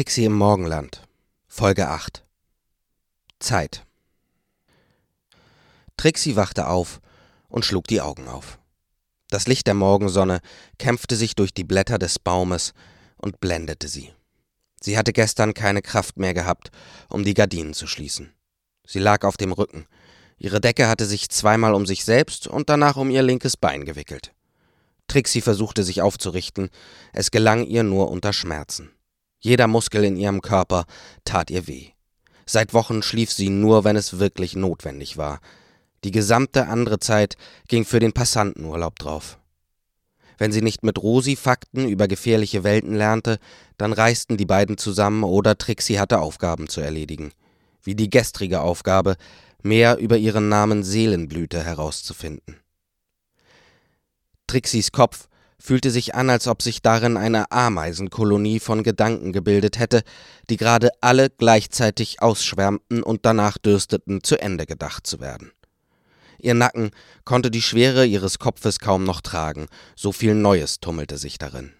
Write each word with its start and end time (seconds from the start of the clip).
Trixie 0.00 0.24
im 0.24 0.32
Morgenland 0.32 1.02
Folge 1.46 1.86
8 1.86 2.24
Zeit 3.38 3.84
Trixie 5.98 6.36
wachte 6.36 6.68
auf 6.68 7.02
und 7.50 7.66
schlug 7.66 7.86
die 7.86 8.00
Augen 8.00 8.26
auf. 8.26 8.58
Das 9.28 9.46
Licht 9.46 9.66
der 9.66 9.74
Morgensonne 9.74 10.40
kämpfte 10.78 11.16
sich 11.16 11.34
durch 11.34 11.52
die 11.52 11.64
Blätter 11.64 11.98
des 11.98 12.18
Baumes 12.18 12.72
und 13.18 13.40
blendete 13.40 13.88
sie. 13.88 14.10
Sie 14.80 14.96
hatte 14.96 15.12
gestern 15.12 15.52
keine 15.52 15.82
Kraft 15.82 16.16
mehr 16.16 16.32
gehabt, 16.32 16.70
um 17.10 17.22
die 17.22 17.34
Gardinen 17.34 17.74
zu 17.74 17.86
schließen. 17.86 18.32
Sie 18.86 19.00
lag 19.00 19.22
auf 19.26 19.36
dem 19.36 19.52
Rücken. 19.52 19.84
Ihre 20.38 20.62
Decke 20.62 20.88
hatte 20.88 21.04
sich 21.04 21.28
zweimal 21.28 21.74
um 21.74 21.84
sich 21.84 22.06
selbst 22.06 22.46
und 22.46 22.70
danach 22.70 22.96
um 22.96 23.10
ihr 23.10 23.22
linkes 23.22 23.58
Bein 23.58 23.84
gewickelt. 23.84 24.32
Trixie 25.08 25.42
versuchte 25.42 25.82
sich 25.82 26.00
aufzurichten, 26.00 26.70
es 27.12 27.30
gelang 27.30 27.66
ihr 27.66 27.82
nur 27.82 28.10
unter 28.10 28.32
Schmerzen. 28.32 28.92
Jeder 29.40 29.66
Muskel 29.66 30.04
in 30.04 30.16
ihrem 30.16 30.42
Körper 30.42 30.84
tat 31.24 31.50
ihr 31.50 31.66
weh. 31.66 31.88
Seit 32.46 32.74
Wochen 32.74 33.02
schlief 33.02 33.32
sie 33.32 33.48
nur, 33.48 33.84
wenn 33.84 33.96
es 33.96 34.18
wirklich 34.18 34.54
notwendig 34.54 35.16
war. 35.16 35.40
Die 36.04 36.10
gesamte 36.10 36.66
andere 36.66 36.98
Zeit 36.98 37.36
ging 37.68 37.84
für 37.84 38.00
den 38.00 38.12
Passantenurlaub 38.12 38.98
drauf. 38.98 39.38
Wenn 40.36 40.52
sie 40.52 40.62
nicht 40.62 40.82
mit 40.82 41.02
Rosi 41.02 41.36
Fakten 41.36 41.88
über 41.88 42.08
gefährliche 42.08 42.64
Welten 42.64 42.94
lernte, 42.94 43.38
dann 43.76 43.92
reisten 43.92 44.36
die 44.36 44.46
beiden 44.46 44.78
zusammen 44.78 45.22
oder 45.22 45.58
Trixie 45.58 45.98
hatte 45.98 46.20
Aufgaben 46.20 46.68
zu 46.68 46.80
erledigen. 46.80 47.32
Wie 47.82 47.94
die 47.94 48.10
gestrige 48.10 48.60
Aufgabe, 48.60 49.16
mehr 49.62 49.98
über 49.98 50.16
ihren 50.16 50.48
Namen 50.48 50.82
Seelenblüte 50.82 51.62
herauszufinden. 51.62 52.56
Trixies 54.46 54.92
Kopf 54.92 55.28
fühlte 55.60 55.90
sich 55.90 56.14
an, 56.14 56.30
als 56.30 56.48
ob 56.48 56.62
sich 56.62 56.82
darin 56.82 57.16
eine 57.16 57.52
Ameisenkolonie 57.52 58.60
von 58.60 58.82
Gedanken 58.82 59.32
gebildet 59.32 59.78
hätte, 59.78 60.02
die 60.48 60.56
gerade 60.56 60.90
alle 61.00 61.28
gleichzeitig 61.30 62.22
ausschwärmten 62.22 63.02
und 63.02 63.26
danach 63.26 63.58
dürsteten, 63.58 64.24
zu 64.24 64.40
Ende 64.40 64.66
gedacht 64.66 65.06
zu 65.06 65.20
werden. 65.20 65.52
Ihr 66.38 66.54
Nacken 66.54 66.90
konnte 67.24 67.50
die 67.50 67.60
Schwere 67.60 68.06
ihres 68.06 68.38
Kopfes 68.38 68.78
kaum 68.78 69.04
noch 69.04 69.20
tragen, 69.20 69.66
so 69.94 70.10
viel 70.10 70.34
Neues 70.34 70.80
tummelte 70.80 71.18
sich 71.18 71.36
darin. 71.36 71.74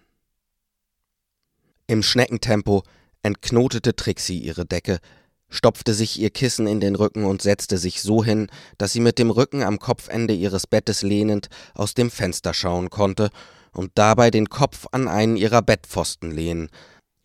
Im 1.87 2.03
Schneckentempo 2.03 2.83
entknotete 3.23 3.95
Trixie 3.95 4.37
ihre 4.37 4.65
Decke, 4.65 4.99
stopfte 5.49 5.93
sich 5.93 6.19
ihr 6.19 6.29
Kissen 6.29 6.67
in 6.67 6.79
den 6.79 6.95
Rücken 6.95 7.25
und 7.25 7.41
setzte 7.41 7.77
sich 7.77 8.01
so 8.01 8.23
hin, 8.23 8.47
dass 8.77 8.93
sie 8.93 9.01
mit 9.01 9.17
dem 9.19 9.31
Rücken 9.31 9.63
am 9.63 9.79
Kopfende 9.79 10.33
ihres 10.33 10.67
Bettes 10.67 11.01
lehnend 11.01 11.49
aus 11.73 11.95
dem 11.95 12.11
Fenster 12.11 12.53
schauen 12.53 12.89
konnte 12.89 13.31
und 13.73 13.91
dabei 13.95 14.31
den 14.31 14.49
Kopf 14.49 14.87
an 14.91 15.07
einen 15.07 15.35
ihrer 15.35 15.61
Bettpfosten 15.61 16.31
lehnen, 16.31 16.69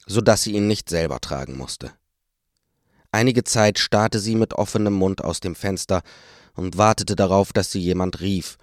so 0.06 0.20
dass 0.20 0.42
sie 0.42 0.52
ihn 0.52 0.66
nicht 0.66 0.88
selber 0.88 1.20
tragen 1.20 1.56
musste. 1.56 1.92
Einige 3.12 3.44
Zeit 3.44 3.78
starrte 3.78 4.18
sie 4.18 4.34
mit 4.34 4.54
offenem 4.54 4.92
Mund 4.92 5.24
aus 5.24 5.40
dem 5.40 5.54
Fenster 5.54 6.02
und 6.54 6.76
wartete 6.76 7.16
darauf, 7.16 7.52
dass 7.52 7.72
sie 7.72 7.80
jemand 7.80 8.20
rief, 8.20 8.58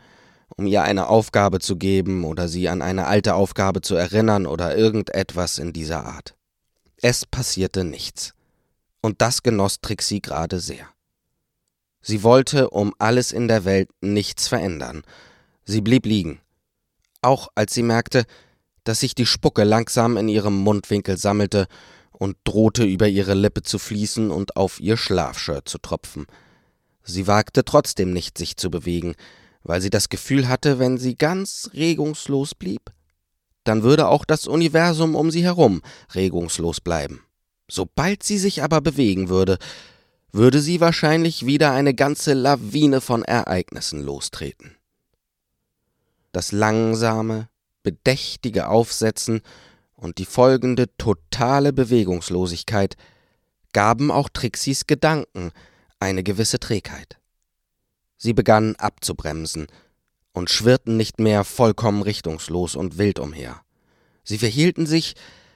um 0.56 0.68
ihr 0.68 0.84
eine 0.84 1.08
Aufgabe 1.08 1.60
zu 1.60 1.78
geben 1.78 2.24
oder 2.24 2.48
sie 2.48 2.70
an 2.70 2.82
eine 2.82 3.08
alte 3.08 3.36
Aufgabe 3.36 3.82
zu 3.82 3.96
erinnern 3.96 4.46
oder 4.46 4.78
irgendetwas 4.78 5.58
in 5.58 5.74
dieser 5.74 6.06
Art. 6.06 6.36
Es 7.02 7.26
passierte 7.26 7.84
nichts 7.84 8.34
und 9.02 9.22
das 9.22 9.44
genoss 9.44 9.82
Trixie 9.82 10.22
gerade 10.22 10.60
sehr. 10.60 10.88
Sie 12.02 12.24
wollte 12.24 12.70
um 12.70 12.94
alles 13.00 13.32
in 13.32 13.48
der 13.48 13.66
Welt 13.66 13.90
nichts 14.02 14.48
verändern. 14.48 15.04
Sie 15.66 15.82
blieb 15.82 16.06
liegen, 16.06 16.42
auch 17.24 17.50
als 17.56 17.74
sie 17.74 17.84
merkte, 17.84 18.26
dass 18.84 19.00
sich 19.00 19.16
die 19.16 19.26
Spucke 19.26 19.64
langsam 19.64 20.18
in 20.18 20.28
ihrem 20.28 20.58
Mundwinkel 20.58 21.18
sammelte 21.18 21.68
und 22.12 22.38
drohte 22.44 22.84
über 22.84 23.08
ihre 23.08 23.34
Lippe 23.34 23.64
zu 23.64 23.80
fließen 23.80 24.32
und 24.32 24.56
auf 24.56 24.80
ihr 24.80 24.98
Schlafshirt 24.98 25.68
zu 25.68 25.78
tropfen. 25.78 26.26
Sie 27.04 27.28
wagte 27.28 27.66
trotzdem 27.66 28.14
nicht, 28.14 28.38
sich 28.38 28.58
zu 28.58 28.70
bewegen, 28.70 29.16
weil 29.64 29.82
sie 29.82 29.90
das 29.90 30.10
Gefühl 30.10 30.48
hatte, 30.48 30.80
wenn 30.80 30.98
sie 30.98 31.16
ganz 31.16 31.70
regungslos 31.74 32.56
blieb, 32.56 32.92
dann 33.64 33.84
würde 33.84 34.08
auch 34.08 34.26
das 34.26 34.48
Universum 34.48 35.16
um 35.16 35.32
sie 35.32 35.44
herum 35.44 35.82
regungslos 36.14 36.82
bleiben. 36.82 37.22
Sobald 37.70 38.24
sie 38.24 38.38
sich 38.38 38.62
aber 38.62 38.82
bewegen 38.82 39.30
würde, 39.30 39.58
würde 40.32 40.60
sie 40.60 40.82
wahrscheinlich 40.82 41.46
wieder 41.46 41.72
eine 41.72 41.94
ganze 41.94 42.34
Lawine 42.34 43.02
von 43.02 43.24
Ereignissen 43.24 44.02
lostreten. 44.02 44.76
Das 46.34 46.52
langsame, 46.52 47.48
bedächtige 47.84 48.68
Aufsetzen 48.68 49.42
und 49.96 50.18
die 50.18 50.26
folgende 50.26 50.90
totale 50.98 51.72
Bewegungslosigkeit 51.72 52.98
gaben 53.72 54.12
auch 54.12 54.30
Trixis 54.30 54.88
Gedanken 54.88 55.52
eine 56.00 56.24
gewisse 56.24 56.60
Trägheit. 56.60 57.18
Sie 58.18 58.34
begannen 58.34 58.76
abzubremsen 58.76 59.68
und 60.34 60.50
schwirrten 60.50 60.98
nicht 60.98 61.20
mehr 61.20 61.44
vollkommen 61.44 62.02
richtungslos 62.02 62.76
und 62.76 62.98
wild 62.98 63.20
umher. 63.20 63.62
Sie 64.24 64.38
verhielten 64.38 64.86
sich 64.86 65.16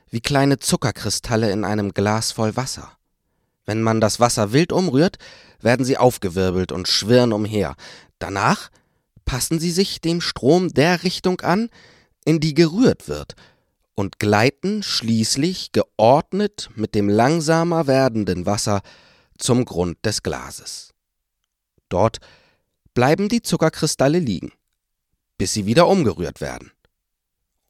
wie 0.09 0.21
kleine 0.21 0.59
Zuckerkristalle 0.59 1.51
in 1.51 1.65
einem 1.65 1.93
Glas 1.93 2.31
voll 2.31 2.55
Wasser. 2.55 2.91
Wenn 3.65 3.81
man 3.81 3.99
das 3.99 4.19
Wasser 4.19 4.53
wild 4.53 4.71
umrührt, 4.71 5.17
werden 5.59 5.85
sie 5.85 5.97
aufgewirbelt 5.97 6.71
und 6.71 6.87
schwirren 6.87 7.33
umher. 7.33 7.75
Danach 8.19 8.69
passen 9.27 9.59
sie 9.59 9.71
sich 9.71 10.01
dem 10.01 10.21
Strom 10.21 10.69
der 10.69 11.03
Richtung 11.03 11.41
an, 11.41 11.69
in 12.25 12.39
die 12.39 12.55
gerührt 12.55 13.07
wird, 13.07 13.35
und 13.93 14.19
gleiten 14.19 14.81
schließlich 14.81 15.71
geordnet 15.73 16.69
mit 16.75 16.95
dem 16.95 17.09
langsamer 17.09 17.87
werdenden 17.87 18.45
Wasser 18.45 18.81
zum 19.37 19.65
Grund 19.65 19.97
des 20.05 20.23
Glases. 20.23 20.93
Dort 21.89 22.19
bleiben 22.93 23.27
die 23.27 23.41
Zuckerkristalle 23.41 24.19
liegen, 24.19 24.53
bis 25.37 25.53
sie 25.53 25.65
wieder 25.65 25.87
umgerührt 25.87 26.41
werden. 26.41 26.71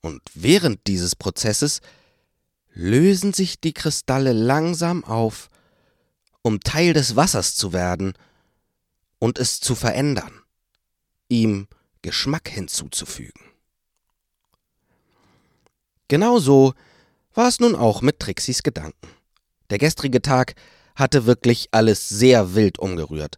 Und 0.01 0.21
während 0.35 0.85
dieses 0.85 1.15
Prozesses 1.15 1.81
lösen 2.73 3.33
sich 3.33 3.59
die 3.59 3.73
Kristalle 3.73 4.31
langsam 4.31 5.03
auf, 5.03 5.49
um 6.43 6.59
Teil 6.59 6.93
des 6.93 7.15
Wassers 7.15 7.55
zu 7.55 7.73
werden 7.73 8.13
und 9.17 9.39
es 9.39 9.59
zu 9.59 9.75
verändern, 9.75 10.36
ihm 11.29 11.67
Geschmack 12.01 12.49
hinzuzufügen. 12.49 13.41
Genauso 16.07 16.73
war 17.33 17.47
es 17.47 17.59
nun 17.59 17.75
auch 17.75 18.01
mit 18.01 18.19
Trixis 18.19 18.63
Gedanken. 18.63 19.09
Der 19.69 19.77
gestrige 19.77 20.21
Tag 20.21 20.55
hatte 20.95 21.25
wirklich 21.25 21.67
alles 21.71 22.07
sehr 22.09 22.55
wild 22.55 22.79
umgerührt, 22.79 23.37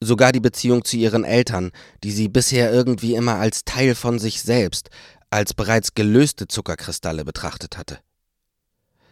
sogar 0.00 0.32
die 0.32 0.40
Beziehung 0.40 0.84
zu 0.84 0.96
ihren 0.96 1.24
Eltern, 1.24 1.70
die 2.04 2.12
sie 2.12 2.28
bisher 2.28 2.72
irgendwie 2.72 3.14
immer 3.14 3.36
als 3.36 3.64
Teil 3.64 3.94
von 3.94 4.18
sich 4.18 4.42
selbst, 4.42 4.90
als 5.30 5.54
bereits 5.54 5.94
gelöste 5.94 6.48
Zuckerkristalle 6.48 7.24
betrachtet 7.24 7.78
hatte. 7.78 7.98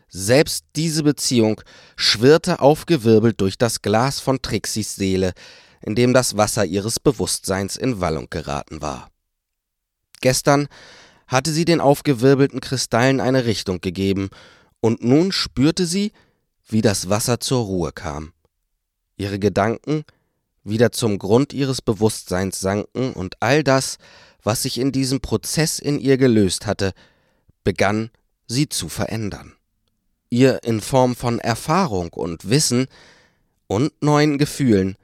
Selbst 0.09 0.65
diese 0.77 1.03
Beziehung 1.03 1.61
schwirrte 1.97 2.61
aufgewirbelt 2.61 3.41
durch 3.41 3.59
das 3.59 3.83
Glas 3.83 4.21
von 4.21 4.41
Trixis 4.41 4.95
Seele, 4.95 5.33
in 5.83 5.95
dem 5.95 6.13
das 6.13 6.37
Wasser 6.37 6.65
ihres 6.65 7.01
Bewusstseins 7.01 7.77
in 7.77 8.01
Wallung 8.01 8.29
geraten 8.31 8.83
war. 8.83 9.11
Gestern 10.21 10.69
hatte 11.27 11.53
sie 11.53 11.65
den 11.65 11.81
aufgewirbelten 11.81 12.61
Kristallen 12.61 13.21
eine 13.21 13.45
Richtung 13.45 13.81
gegeben, 13.81 14.31
und 14.81 15.03
nun 15.03 15.33
spürte 15.33 15.87
sie, 15.87 16.13
wie 16.69 16.83
das 16.83 17.09
Wasser 17.09 17.41
zur 17.41 17.65
Ruhe 17.65 17.93
kam. 17.93 18.33
Ihre 19.17 19.39
Gedanken 19.39 20.05
wieder 20.63 20.93
zum 20.93 21.19
Grund 21.19 21.53
ihres 21.53 21.83
Bewusstseins 21.83 22.61
sanken, 22.61 23.13
und 23.13 23.37
all 23.41 23.65
das, 23.65 23.99
was 24.43 24.63
sich 24.63 24.79
in 24.79 24.93
diesem 24.93 25.21
Prozess 25.21 25.79
in 25.79 25.99
ihr 25.99 26.19
gelöst 26.19 26.67
hatte, 26.67 26.93
begann 27.65 28.11
sie 28.47 28.69
zu 28.69 28.89
verändern 28.89 29.57
ihr 30.31 30.63
in 30.65 30.81
Form 30.81 31.15
von 31.15 31.39
Erfahrung 31.39 32.13
und 32.13 32.49
Wissen 32.49 32.87
und 33.67 33.93
neuen 34.03 34.39
Gefühlen 34.39 34.97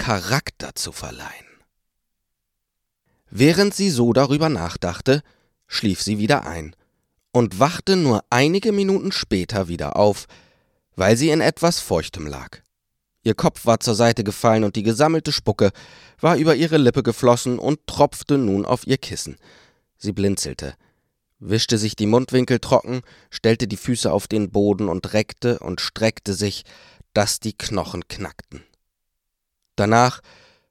Charakter 0.00 0.74
zu 0.74 0.92
verleihen. 0.92 1.46
Während 3.28 3.74
sie 3.74 3.90
so 3.90 4.14
darüber 4.14 4.48
nachdachte, 4.48 5.22
schlief 5.66 6.00
sie 6.00 6.18
wieder 6.18 6.46
ein 6.46 6.74
und 7.32 7.60
wachte 7.60 7.96
nur 7.96 8.24
einige 8.30 8.72
Minuten 8.72 9.12
später 9.12 9.68
wieder 9.68 9.96
auf, 9.96 10.26
weil 10.96 11.18
sie 11.18 11.28
in 11.28 11.42
etwas 11.42 11.80
Feuchtem 11.80 12.26
lag. 12.26 12.62
Ihr 13.22 13.34
Kopf 13.34 13.66
war 13.66 13.80
zur 13.80 13.94
Seite 13.94 14.24
gefallen 14.24 14.64
und 14.64 14.74
die 14.74 14.82
gesammelte 14.82 15.32
Spucke 15.32 15.70
war 16.18 16.36
über 16.36 16.54
ihre 16.54 16.78
Lippe 16.78 17.02
geflossen 17.02 17.58
und 17.58 17.86
tropfte 17.86 18.38
nun 18.38 18.64
auf 18.64 18.86
ihr 18.86 18.96
Kissen. 18.96 19.36
Sie 19.98 20.12
blinzelte 20.12 20.76
wischte 21.40 21.78
sich 21.78 21.96
die 21.96 22.06
Mundwinkel 22.06 22.58
trocken, 22.58 23.00
stellte 23.30 23.66
die 23.66 23.78
Füße 23.78 24.12
auf 24.12 24.28
den 24.28 24.50
Boden 24.50 24.88
und 24.88 25.14
reckte 25.14 25.58
und 25.58 25.80
streckte 25.80 26.34
sich, 26.34 26.64
dass 27.14 27.40
die 27.40 27.56
Knochen 27.56 28.06
knackten. 28.08 28.62
Danach 29.80 30.20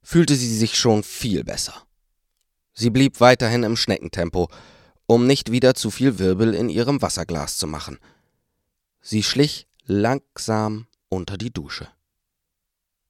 fühlte 0.03 0.35
sie 0.35 0.55
sich 0.55 0.77
schon 0.77 1.01
viel 1.01 1.43
besser. 1.43 1.73
Sie 2.73 2.91
blieb 2.91 3.19
weiterhin 3.19 3.63
im 3.63 3.75
Schneckentempo, 3.75 4.49
um 5.07 5.25
nicht 5.25 5.51
wieder 5.51 5.73
zu 5.73 5.89
viel 5.89 6.19
Wirbel 6.19 6.53
in 6.53 6.69
ihrem 6.69 7.01
Wasserglas 7.01 7.57
zu 7.57 7.65
machen. 7.65 7.97
Sie 9.01 9.23
schlich 9.23 9.67
langsam 9.83 10.85
unter 11.09 11.39
die 11.39 11.51
Dusche. 11.51 11.87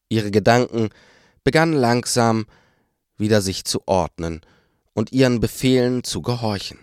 Ihre 0.07 0.31
Gedanken 0.31 0.88
begannen 1.44 1.74
langsam 1.74 2.46
wieder 3.18 3.42
sich 3.42 3.66
zu 3.66 3.86
ordnen 3.86 4.40
und 4.94 5.12
ihren 5.12 5.42
Befehlen 5.42 6.06
zu 6.06 6.22
gehorchen. 6.22 6.80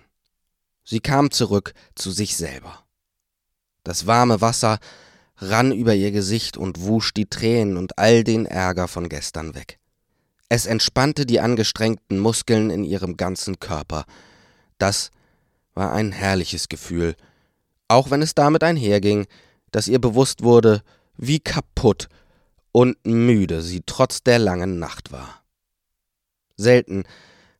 Sie 0.85 1.01
kam 1.01 1.31
zurück 1.31 1.73
zu 1.95 2.11
sich 2.11 2.37
selber. 2.37 2.85
Das 3.83 4.07
warme 4.07 4.43
Wasser 4.43 4.79
rann 5.39 5.73
über 5.73 5.95
ihr 5.95 6.13
Gesicht 6.13 6.57
und 6.57 6.83
wusch 6.83 7.13
die 7.13 7.27
Tränen 7.27 7.77
und 7.77 7.99
all 7.99 8.25
den 8.25 8.47
Ärger 8.47 8.89
von 8.89 9.09
gestern 9.09 9.55
weg. 9.55 9.79
Es 10.49 10.67
entspannte 10.67 11.27
die 11.27 11.41
angestrengten 11.41 12.19
Muskeln 12.19 12.71
in 12.71 12.85
ihrem 12.85 13.17
ganzen 13.17 13.59
Körper. 13.59 14.05
Das 14.79 15.11
war 15.75 15.93
ein 15.93 16.13
herrliches 16.13 16.69
Gefühl, 16.69 17.17
auch 17.89 18.11
wenn 18.11 18.23
es 18.23 18.35
damit 18.35 18.63
einherging, 18.63 19.27
dass 19.73 19.89
ihr 19.89 20.01
bewusst 20.01 20.43
wurde, 20.43 20.83
wie 21.17 21.41
kaputt 21.41 22.09
und 22.73 22.97
müde 23.05 23.63
sie 23.63 23.83
trotz 23.85 24.23
der 24.23 24.39
langen 24.39 24.79
Nacht 24.79 25.13
war. 25.13 25.43
Selten 26.57 27.05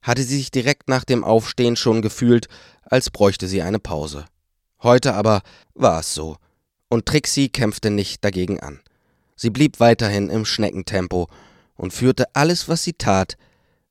hatte 0.01 0.23
sie 0.23 0.37
sich 0.37 0.51
direkt 0.51 0.89
nach 0.89 1.03
dem 1.03 1.23
Aufstehen 1.23 1.75
schon 1.75 2.01
gefühlt, 2.01 2.47
als 2.83 3.09
bräuchte 3.09 3.47
sie 3.47 3.61
eine 3.61 3.79
Pause. 3.79 4.25
Heute 4.81 5.13
aber 5.13 5.41
war 5.73 5.99
es 5.99 6.13
so, 6.13 6.37
und 6.89 7.05
Trixie 7.05 7.49
kämpfte 7.49 7.89
nicht 7.89 8.23
dagegen 8.23 8.59
an. 8.59 8.81
Sie 9.35 9.49
blieb 9.49 9.79
weiterhin 9.79 10.29
im 10.29 10.45
Schneckentempo 10.45 11.29
und 11.75 11.93
führte 11.93 12.25
alles, 12.33 12.67
was 12.67 12.83
sie 12.83 12.93
tat, 12.93 13.37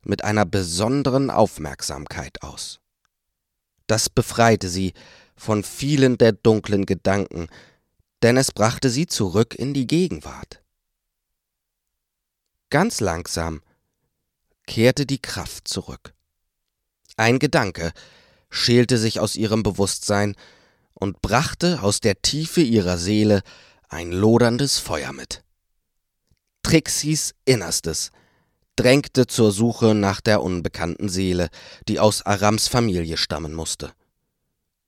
mit 0.03 0.25
einer 0.25 0.45
besonderen 0.45 1.31
Aufmerksamkeit 1.31 2.43
aus. 2.43 2.81
Das 3.87 4.09
befreite 4.09 4.69
sie 4.69 4.93
von 5.37 5.63
vielen 5.63 6.19
der 6.19 6.33
dunklen 6.33 6.87
Gedanken, 6.87 7.49
denn 8.23 8.37
es 8.37 8.53
brachte 8.53 8.91
sie 8.91 9.07
zurück 9.07 9.55
in 9.55 9.75
die 9.75 9.87
Gegenwart. 9.87 10.63
Ganz 12.71 13.01
langsam 13.01 13.63
kehrte 14.67 15.07
die 15.07 15.21
Kraft 15.21 15.69
zurück. 15.69 16.15
Ein 17.17 17.39
Gedanke 17.39 17.93
schälte 18.51 18.99
sich 18.99 19.21
aus 19.21 19.37
ihrem 19.37 19.63
Bewusstsein 19.63 20.35
und 20.99 21.21
brachte 21.23 21.83
aus 21.83 22.01
der 22.01 22.21
Tiefe 22.23 22.61
ihrer 22.61 22.99
Seele 22.99 23.43
ein 23.89 24.13
loderndes 24.13 24.79
Feuer 24.79 25.13
mit. 25.13 25.43
Trixis 26.63 27.35
Innerstes 27.45 28.11
drängte 28.75 29.27
zur 29.27 29.53
Suche 29.53 29.95
nach 29.95 30.21
der 30.21 30.43
unbekannten 30.43 31.09
Seele, 31.09 31.49
die 31.89 32.01
aus 32.01 32.25
Arams 32.25 32.69
Familie 32.69 33.17
stammen 33.17 33.55
musste. 33.55 33.93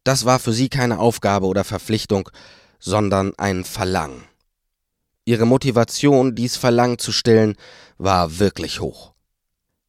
Das 0.04 0.24
war 0.24 0.38
für 0.38 0.52
sie 0.52 0.68
keine 0.68 0.98
Aufgabe 0.98 1.46
oder 1.46 1.64
Verpflichtung, 1.64 2.30
sondern 2.78 3.32
ein 3.38 3.64
Verlangen. 3.64 4.24
Ihre 5.24 5.46
Motivation, 5.46 6.34
dies 6.34 6.56
Verlangen 6.56 6.98
zu 6.98 7.12
stillen, 7.12 7.56
war 7.98 8.38
wirklich 8.38 8.80
hoch. 8.80 9.12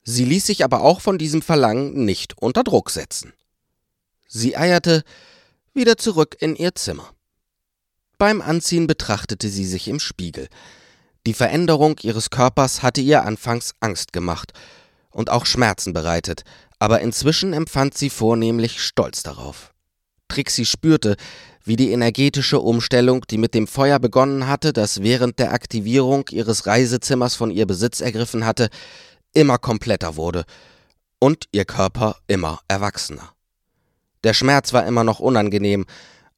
Sie 0.03 0.25
ließ 0.25 0.45
sich 0.45 0.63
aber 0.63 0.81
auch 0.81 1.01
von 1.01 1.17
diesem 1.17 1.41
Verlangen 1.41 2.05
nicht 2.05 2.37
unter 2.37 2.63
Druck 2.63 2.89
setzen. 2.89 3.33
Sie 4.27 4.57
eierte 4.57 5.03
wieder 5.79 5.97
zurück 5.97 6.35
in 6.39 6.55
ihr 6.55 6.75
Zimmer. 6.75 7.09
Beim 8.17 8.41
Anziehen 8.41 8.85
betrachtete 8.85 9.47
sie 9.47 9.65
sich 9.65 9.87
im 9.87 9.99
Spiegel. 9.99 10.49
Die 11.25 11.33
Veränderung 11.33 11.97
ihres 12.01 12.29
Körpers 12.29 12.83
hatte 12.83 12.99
ihr 12.99 13.23
anfangs 13.23 13.73
Angst 13.79 14.11
gemacht 14.11 14.51
und 15.09 15.29
auch 15.29 15.45
Schmerzen 15.45 15.93
bereitet, 15.93 16.43
aber 16.79 16.99
inzwischen 16.99 17.53
empfand 17.53 17.97
sie 17.97 18.09
vornehmlich 18.09 18.81
Stolz 18.81 19.23
darauf. 19.23 19.73
Trixie 20.27 20.65
spürte, 20.65 21.15
wie 21.63 21.77
die 21.77 21.91
energetische 21.91 22.59
Umstellung, 22.59 23.25
die 23.29 23.37
mit 23.37 23.53
dem 23.53 23.65
Feuer 23.65 23.99
begonnen 23.99 24.47
hatte, 24.47 24.73
das 24.73 25.01
während 25.01 25.39
der 25.39 25.53
Aktivierung 25.53 26.25
ihres 26.29 26.67
Reisezimmers 26.67 27.35
von 27.35 27.51
ihr 27.51 27.65
Besitz 27.65 28.01
ergriffen 28.01 28.45
hatte, 28.45 28.69
immer 29.33 29.57
kompletter 29.57 30.17
wurde 30.17 30.43
und 31.19 31.45
ihr 31.53 31.63
Körper 31.63 32.17
immer 32.27 32.59
erwachsener. 32.67 33.33
Der 34.23 34.33
Schmerz 34.33 34.73
war 34.73 34.85
immer 34.85 35.03
noch 35.03 35.19
unangenehm, 35.19 35.85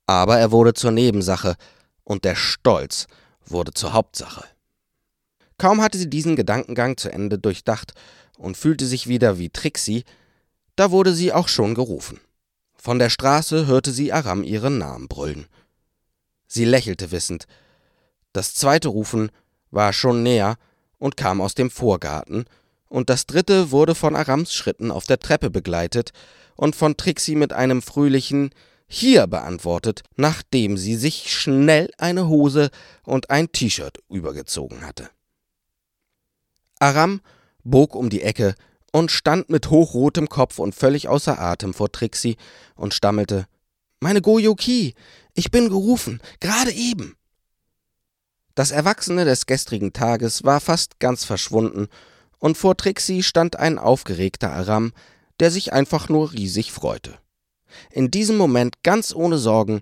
aber 0.05 0.37
er 0.37 0.51
wurde 0.51 0.73
zur 0.73 0.91
Nebensache 0.91 1.55
und 2.03 2.25
der 2.25 2.35
Stolz 2.35 3.07
wurde 3.45 3.73
zur 3.73 3.93
Hauptsache. 3.93 4.45
Kaum 5.57 5.81
hatte 5.81 5.97
sie 5.97 6.09
diesen 6.09 6.35
Gedankengang 6.35 6.97
zu 6.97 7.11
Ende 7.11 7.37
durchdacht 7.37 7.93
und 8.37 8.57
fühlte 8.57 8.85
sich 8.85 9.07
wieder 9.07 9.37
wie 9.37 9.49
Trixie, 9.49 10.03
da 10.75 10.91
wurde 10.91 11.13
sie 11.13 11.33
auch 11.33 11.47
schon 11.47 11.75
gerufen. 11.75 12.19
Von 12.75 12.97
der 12.97 13.09
Straße 13.09 13.67
hörte 13.67 13.91
sie 13.91 14.11
Aram 14.11 14.43
ihren 14.43 14.79
Namen 14.79 15.07
brüllen. 15.07 15.45
Sie 16.47 16.65
lächelte 16.65 17.11
wissend. 17.11 17.45
Das 18.33 18.55
zweite 18.55 18.87
Rufen 18.87 19.31
war 19.69 19.93
schon 19.93 20.23
näher 20.23 20.57
und 20.97 21.17
kam 21.17 21.41
aus 21.41 21.53
dem 21.53 21.69
Vorgarten, 21.69 22.45
und 22.89 23.09
das 23.09 23.25
dritte 23.25 23.71
wurde 23.71 23.95
von 23.95 24.15
Arams 24.15 24.53
Schritten 24.53 24.91
auf 24.91 25.05
der 25.05 25.19
Treppe 25.19 25.49
begleitet 25.49 26.11
und 26.61 26.75
von 26.75 26.95
Trixie 26.95 27.35
mit 27.35 27.53
einem 27.53 27.81
fröhlichen 27.81 28.51
Hier 28.85 29.25
beantwortet, 29.25 30.03
nachdem 30.15 30.77
sie 30.77 30.95
sich 30.95 31.33
schnell 31.33 31.89
eine 31.97 32.27
Hose 32.27 32.69
und 33.03 33.31
ein 33.31 33.51
T-Shirt 33.51 33.97
übergezogen 34.09 34.85
hatte. 34.85 35.09
Aram 36.77 37.21
bog 37.63 37.95
um 37.95 38.11
die 38.11 38.21
Ecke 38.21 38.53
und 38.91 39.09
stand 39.09 39.49
mit 39.49 39.71
hochrotem 39.71 40.29
Kopf 40.29 40.59
und 40.59 40.75
völlig 40.75 41.07
außer 41.07 41.39
Atem 41.39 41.73
vor 41.73 41.91
Trixie 41.91 42.37
und 42.75 42.93
stammelte 42.93 43.47
Meine 43.99 44.21
Goyoki, 44.21 44.93
ich 45.33 45.49
bin 45.49 45.67
gerufen, 45.67 46.21
gerade 46.41 46.71
eben. 46.71 47.15
Das 48.53 48.69
Erwachsene 48.69 49.25
des 49.25 49.47
gestrigen 49.47 49.93
Tages 49.93 50.43
war 50.43 50.59
fast 50.59 50.99
ganz 50.99 51.23
verschwunden 51.23 51.87
und 52.37 52.55
vor 52.55 52.77
Trixie 52.77 53.23
stand 53.23 53.55
ein 53.55 53.79
aufgeregter 53.79 54.53
Aram, 54.53 54.93
der 55.41 55.51
sich 55.51 55.73
einfach 55.73 56.07
nur 56.07 56.31
riesig 56.31 56.71
freute. 56.71 57.17
In 57.91 58.11
diesem 58.11 58.37
Moment 58.37 58.83
ganz 58.83 59.13
ohne 59.13 59.37
Sorgen 59.37 59.81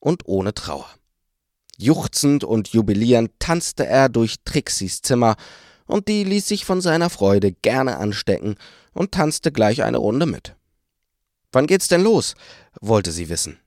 und 0.00 0.22
ohne 0.26 0.54
Trauer. 0.54 0.88
Juchzend 1.78 2.42
und 2.42 2.68
jubilierend 2.68 3.30
tanzte 3.38 3.86
er 3.86 4.08
durch 4.08 4.36
Trixis 4.44 5.02
Zimmer, 5.02 5.36
und 5.86 6.08
die 6.08 6.24
ließ 6.24 6.48
sich 6.48 6.64
von 6.64 6.80
seiner 6.80 7.10
Freude 7.10 7.52
gerne 7.52 7.98
anstecken 7.98 8.56
und 8.92 9.12
tanzte 9.12 9.52
gleich 9.52 9.84
eine 9.84 9.98
Runde 9.98 10.26
mit. 10.26 10.56
Wann 11.52 11.68
geht's 11.68 11.86
denn 11.86 12.02
los? 12.02 12.34
wollte 12.80 13.12
sie 13.12 13.28
wissen. 13.28 13.60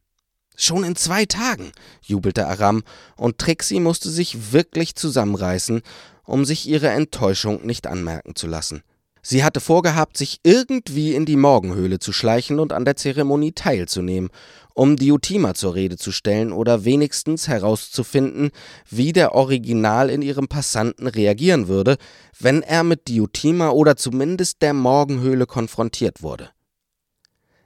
Schon 0.57 0.83
in 0.83 0.97
zwei 0.97 1.25
Tagen, 1.25 1.71
jubelte 2.01 2.47
Aram, 2.47 2.83
und 3.15 3.37
Trixie 3.37 3.79
musste 3.79 4.09
sich 4.09 4.51
wirklich 4.51 4.95
zusammenreißen 4.95 5.81
um 6.29 6.45
sich 6.45 6.67
ihre 6.67 6.89
Enttäuschung 6.89 7.65
nicht 7.65 7.87
anmerken 7.87 8.35
zu 8.35 8.45
lassen. 8.45 8.83
Sie 9.21 9.43
hatte 9.43 9.59
vorgehabt, 9.59 10.17
sich 10.17 10.39
irgendwie 10.43 11.13
in 11.13 11.25
die 11.25 11.35
Morgenhöhle 11.35 11.99
zu 11.99 12.13
schleichen 12.13 12.59
und 12.59 12.73
an 12.73 12.85
der 12.85 12.95
Zeremonie 12.95 13.51
teilzunehmen, 13.51 14.29
um 14.73 14.95
Diotima 14.95 15.53
zur 15.55 15.75
Rede 15.75 15.97
zu 15.97 16.11
stellen 16.11 16.53
oder 16.53 16.85
wenigstens 16.85 17.47
herauszufinden, 17.47 18.51
wie 18.89 19.11
der 19.11 19.35
Original 19.35 20.09
in 20.09 20.21
ihrem 20.21 20.47
Passanten 20.47 21.07
reagieren 21.07 21.67
würde, 21.67 21.97
wenn 22.39 22.61
er 22.61 22.83
mit 22.83 23.07
Diotima 23.09 23.69
oder 23.69 23.97
zumindest 23.97 24.61
der 24.61 24.73
Morgenhöhle 24.73 25.45
konfrontiert 25.45 26.21
wurde. 26.21 26.49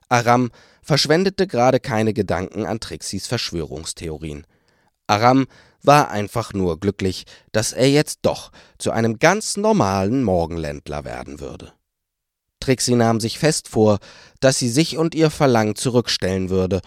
Aram 0.10 0.50
verschwendete 0.82 1.48
gerade 1.48 1.80
keine 1.80 2.14
Gedanken 2.14 2.66
an 2.66 2.80
Trixis 2.80 3.28
Verschwörungstheorien. 3.28 4.46
Aram 5.08 5.46
war 5.84 6.10
einfach 6.10 6.54
nur 6.54 6.80
glücklich, 6.80 7.26
dass 7.52 7.74
er 7.74 7.90
jetzt 7.90 8.20
doch 8.24 8.52
zu 8.78 8.92
einem 8.92 9.20
ganz 9.20 9.58
normalen 9.58 10.24
Morgenländler 10.24 11.04
werden 11.04 11.40
würde. 11.40 11.74
Trixie 12.60 12.96
nahm 12.96 13.20
sich 13.20 13.38
fest 13.38 13.68
vor, 13.68 14.00
dass 14.40 14.58
sie 14.58 14.70
sich 14.70 14.98
und 14.98 15.14
ihr 15.16 15.30
Verlangen 15.30 15.76
zurückstellen 15.76 16.50
würde 16.50 16.82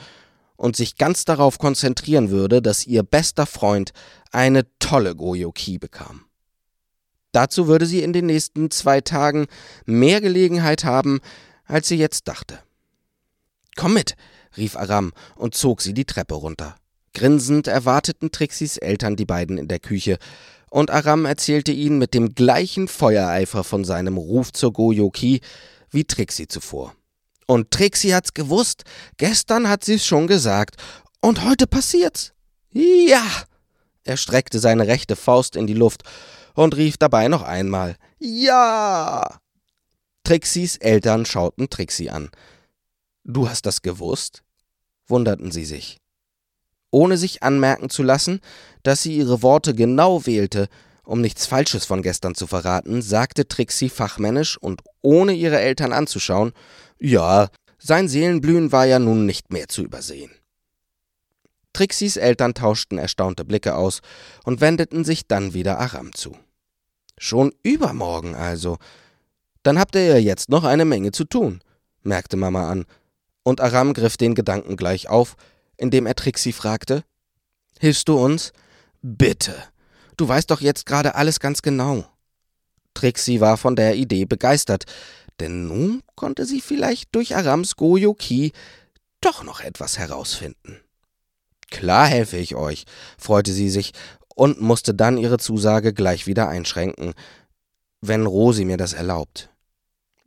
und 0.56 0.74
sich 0.74 0.96
ganz 0.96 1.26
darauf 1.26 1.58
konzentrieren 1.58 2.30
würde, 2.30 2.62
dass 2.62 2.86
ihr 2.86 3.02
bester 3.02 3.44
Freund 3.44 3.92
eine 4.32 4.66
tolle 4.78 5.14
Goyoki 5.14 5.78
bekam. 5.78 6.24
Dazu 7.32 7.68
würde 7.68 7.84
sie 7.84 8.02
in 8.02 8.14
den 8.14 8.24
nächsten 8.24 8.70
zwei 8.70 9.02
Tagen 9.02 9.46
mehr 9.84 10.22
Gelegenheit 10.22 10.84
haben, 10.84 11.20
als 11.66 11.88
sie 11.88 11.96
jetzt 11.96 12.28
dachte. 12.28 12.58
Komm 13.76 13.92
mit, 13.92 14.16
rief 14.56 14.76
Aram 14.76 15.12
und 15.34 15.54
zog 15.54 15.82
sie 15.82 15.92
die 15.92 16.06
Treppe 16.06 16.34
runter. 16.34 16.76
Grinsend 17.16 17.66
erwarteten 17.66 18.30
Trixis 18.30 18.76
Eltern 18.76 19.16
die 19.16 19.24
beiden 19.24 19.56
in 19.56 19.68
der 19.68 19.78
Küche, 19.78 20.18
und 20.68 20.90
Aram 20.90 21.24
erzählte 21.24 21.72
ihnen 21.72 21.96
mit 21.96 22.12
dem 22.12 22.34
gleichen 22.34 22.88
Feuereifer 22.88 23.64
von 23.64 23.86
seinem 23.86 24.18
Ruf 24.18 24.52
zur 24.52 24.74
Goyoki 24.74 25.40
wie 25.90 26.04
Trixie 26.04 26.46
zuvor. 26.46 26.94
Und 27.46 27.70
Trixie 27.70 28.12
hat's 28.12 28.34
gewusst, 28.34 28.84
gestern 29.16 29.66
hat 29.66 29.82
sie's 29.82 30.04
schon 30.04 30.26
gesagt, 30.26 30.76
und 31.22 31.42
heute 31.42 31.66
passiert's. 31.66 32.34
Ja! 32.72 33.24
Er 34.04 34.18
streckte 34.18 34.58
seine 34.58 34.86
rechte 34.86 35.16
Faust 35.16 35.56
in 35.56 35.66
die 35.66 35.72
Luft 35.72 36.02
und 36.52 36.76
rief 36.76 36.98
dabei 36.98 37.28
noch 37.28 37.44
einmal 37.44 37.96
Ja! 38.18 39.40
Trixis 40.22 40.76
Eltern 40.76 41.24
schauten 41.24 41.70
Trixie 41.70 42.10
an. 42.10 42.28
Du 43.24 43.48
hast 43.48 43.64
das 43.64 43.80
gewusst? 43.80 44.42
wunderten 45.08 45.50
sie 45.50 45.64
sich. 45.64 45.96
Ohne 46.90 47.16
sich 47.16 47.42
anmerken 47.42 47.90
zu 47.90 48.02
lassen, 48.02 48.40
dass 48.82 49.02
sie 49.02 49.16
ihre 49.16 49.42
Worte 49.42 49.74
genau 49.74 50.26
wählte, 50.26 50.68
um 51.04 51.20
nichts 51.20 51.46
Falsches 51.46 51.84
von 51.84 52.02
gestern 52.02 52.34
zu 52.34 52.46
verraten, 52.46 53.02
sagte 53.02 53.46
Trixie 53.46 53.88
fachmännisch 53.88 54.56
und 54.58 54.82
ohne 55.02 55.32
ihre 55.32 55.60
Eltern 55.60 55.92
anzuschauen, 55.92 56.52
ja, 56.98 57.48
sein 57.78 58.08
Seelenblühen 58.08 58.72
war 58.72 58.86
ja 58.86 58.98
nun 58.98 59.26
nicht 59.26 59.52
mehr 59.52 59.68
zu 59.68 59.82
übersehen. 59.82 60.30
Trixies 61.72 62.16
Eltern 62.16 62.54
tauschten 62.54 62.98
erstaunte 62.98 63.44
Blicke 63.44 63.74
aus 63.74 64.00
und 64.44 64.60
wendeten 64.60 65.04
sich 65.04 65.26
dann 65.28 65.52
wieder 65.52 65.78
Aram 65.78 66.14
zu. 66.14 66.36
Schon 67.18 67.52
übermorgen 67.62 68.34
also. 68.34 68.78
Dann 69.62 69.78
habt 69.78 69.94
ihr 69.94 70.06
ja 70.06 70.16
jetzt 70.16 70.48
noch 70.48 70.64
eine 70.64 70.84
Menge 70.84 71.12
zu 71.12 71.24
tun, 71.24 71.60
merkte 72.02 72.36
Mama 72.36 72.70
an, 72.70 72.86
und 73.42 73.60
Aram 73.60 73.92
griff 73.92 74.16
den 74.16 74.34
Gedanken 74.34 74.76
gleich 74.76 75.08
auf, 75.08 75.36
indem 75.76 76.06
er 76.06 76.14
Trixie 76.14 76.52
fragte: 76.52 77.04
Hilfst 77.78 78.08
du 78.08 78.18
uns? 78.18 78.52
Bitte. 79.02 79.54
Du 80.16 80.26
weißt 80.26 80.50
doch 80.50 80.60
jetzt 80.60 80.86
gerade 80.86 81.14
alles 81.14 81.40
ganz 81.40 81.62
genau. 81.62 82.06
Trixie 82.94 83.40
war 83.40 83.56
von 83.58 83.76
der 83.76 83.96
Idee 83.96 84.24
begeistert, 84.24 84.84
denn 85.40 85.66
nun 85.68 86.02
konnte 86.14 86.46
sie 86.46 86.60
vielleicht 86.60 87.14
durch 87.14 87.36
Arams 87.36 87.76
Goyoki 87.76 88.52
doch 89.20 89.44
noch 89.44 89.60
etwas 89.60 89.98
herausfinden. 89.98 90.80
Klar 91.70 92.06
helfe 92.06 92.38
ich 92.38 92.54
euch, 92.54 92.84
freute 93.18 93.52
sie 93.52 93.68
sich 93.68 93.92
und 94.34 94.60
musste 94.60 94.94
dann 94.94 95.18
ihre 95.18 95.38
Zusage 95.38 95.92
gleich 95.92 96.26
wieder 96.26 96.48
einschränken, 96.48 97.12
wenn 98.00 98.24
Rosi 98.24 98.64
mir 98.64 98.76
das 98.76 98.92
erlaubt. 98.92 99.50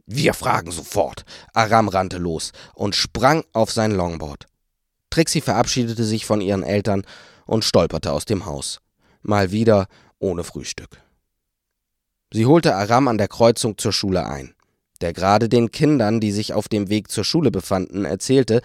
Wir 0.06 0.34
fragen 0.34 0.72
sofort. 0.72 1.24
Aram 1.54 1.88
rannte 1.88 2.18
los 2.18 2.52
und 2.74 2.96
sprang 2.96 3.44
auf 3.54 3.72
sein 3.72 3.92
Longboard. 3.92 4.48
Trixie 5.10 5.42
verabschiedete 5.42 6.04
sich 6.04 6.26
von 6.26 6.42
ihren 6.42 6.64
Eltern 6.64 7.04
und 7.46 7.66
stolperte 7.66 8.12
aus 8.12 8.26
dem 8.26 8.46
Haus. 8.46 8.80
Mal 9.22 9.52
wieder 9.52 9.88
ohne 10.20 10.44
Frühstück. 10.44 11.02
Sie 12.32 12.46
holte 12.46 12.76
Aram 12.76 13.08
an 13.08 13.18
der 13.18 13.28
Kreuzung 13.28 13.78
zur 13.78 13.92
Schule 13.92 14.26
ein, 14.26 14.54
der 15.02 15.14
gerade 15.14 15.50
den 15.50 15.72
Kindern, 15.72 16.20
die 16.20 16.32
sich 16.32 16.54
auf 16.54 16.68
dem 16.68 16.90
Weg 16.90 17.10
zur 17.10 17.24
Schule 17.24 17.50
befanden, 17.50 18.06
erzählte, 18.06 18.62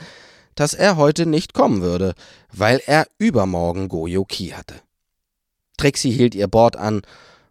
dass 0.55 0.75
er 0.75 0.97
heute 0.97 1.27
nicht 1.27 1.55
kommen 1.55 1.81
würde, 1.81 2.15
weil 2.53 2.81
er 2.87 3.07
übermorgen 3.19 3.89
Goyoki 3.89 4.51
hatte. 4.51 4.75
Trixie 5.77 6.13
hielt 6.13 6.35
ihr 6.35 6.47
Board 6.47 6.77
an 6.77 7.03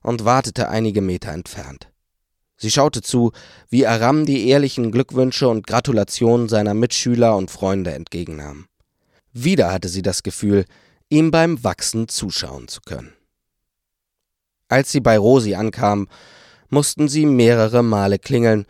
und 0.01 0.23
wartete 0.23 0.69
einige 0.69 1.01
Meter 1.01 1.31
entfernt. 1.31 1.89
Sie 2.55 2.71
schaute 2.71 3.01
zu, 3.01 3.31
wie 3.69 3.88
Aram 3.88 4.25
die 4.25 4.47
ehrlichen 4.47 4.91
Glückwünsche 4.91 5.50
und 5.50 5.67
Gratulationen 5.67 6.47
seiner 6.47 6.73
Mitschüler 6.73 7.35
und 7.35 7.51
Freunde 7.51 7.91
entgegennahm. 7.91 8.67
Wieder 9.33 9.73
hatte 9.73 9.89
sie 9.89 10.03
das 10.03 10.23
Gefühl, 10.23 10.65
ihm 11.09 11.31
beim 11.31 11.63
Wachsen 11.63 12.07
zuschauen 12.07 12.67
zu 12.67 12.81
können. 12.81 13.13
Als 14.69 14.91
sie 14.91 15.01
bei 15.01 15.17
Rosi 15.17 15.55
ankam, 15.55 16.07
mussten 16.69 17.07
sie 17.07 17.25
mehrere 17.25 17.83
Male 17.83 18.19
klingeln 18.19 18.65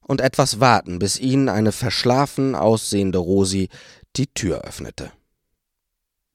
und 0.00 0.20
etwas 0.20 0.60
warten, 0.60 0.98
bis 0.98 1.18
ihnen 1.18 1.48
eine 1.48 1.72
verschlafen 1.72 2.54
aussehende 2.54 3.18
Rosi 3.18 3.68
die 4.16 4.26
Tür 4.26 4.62
öffnete. 4.62 5.12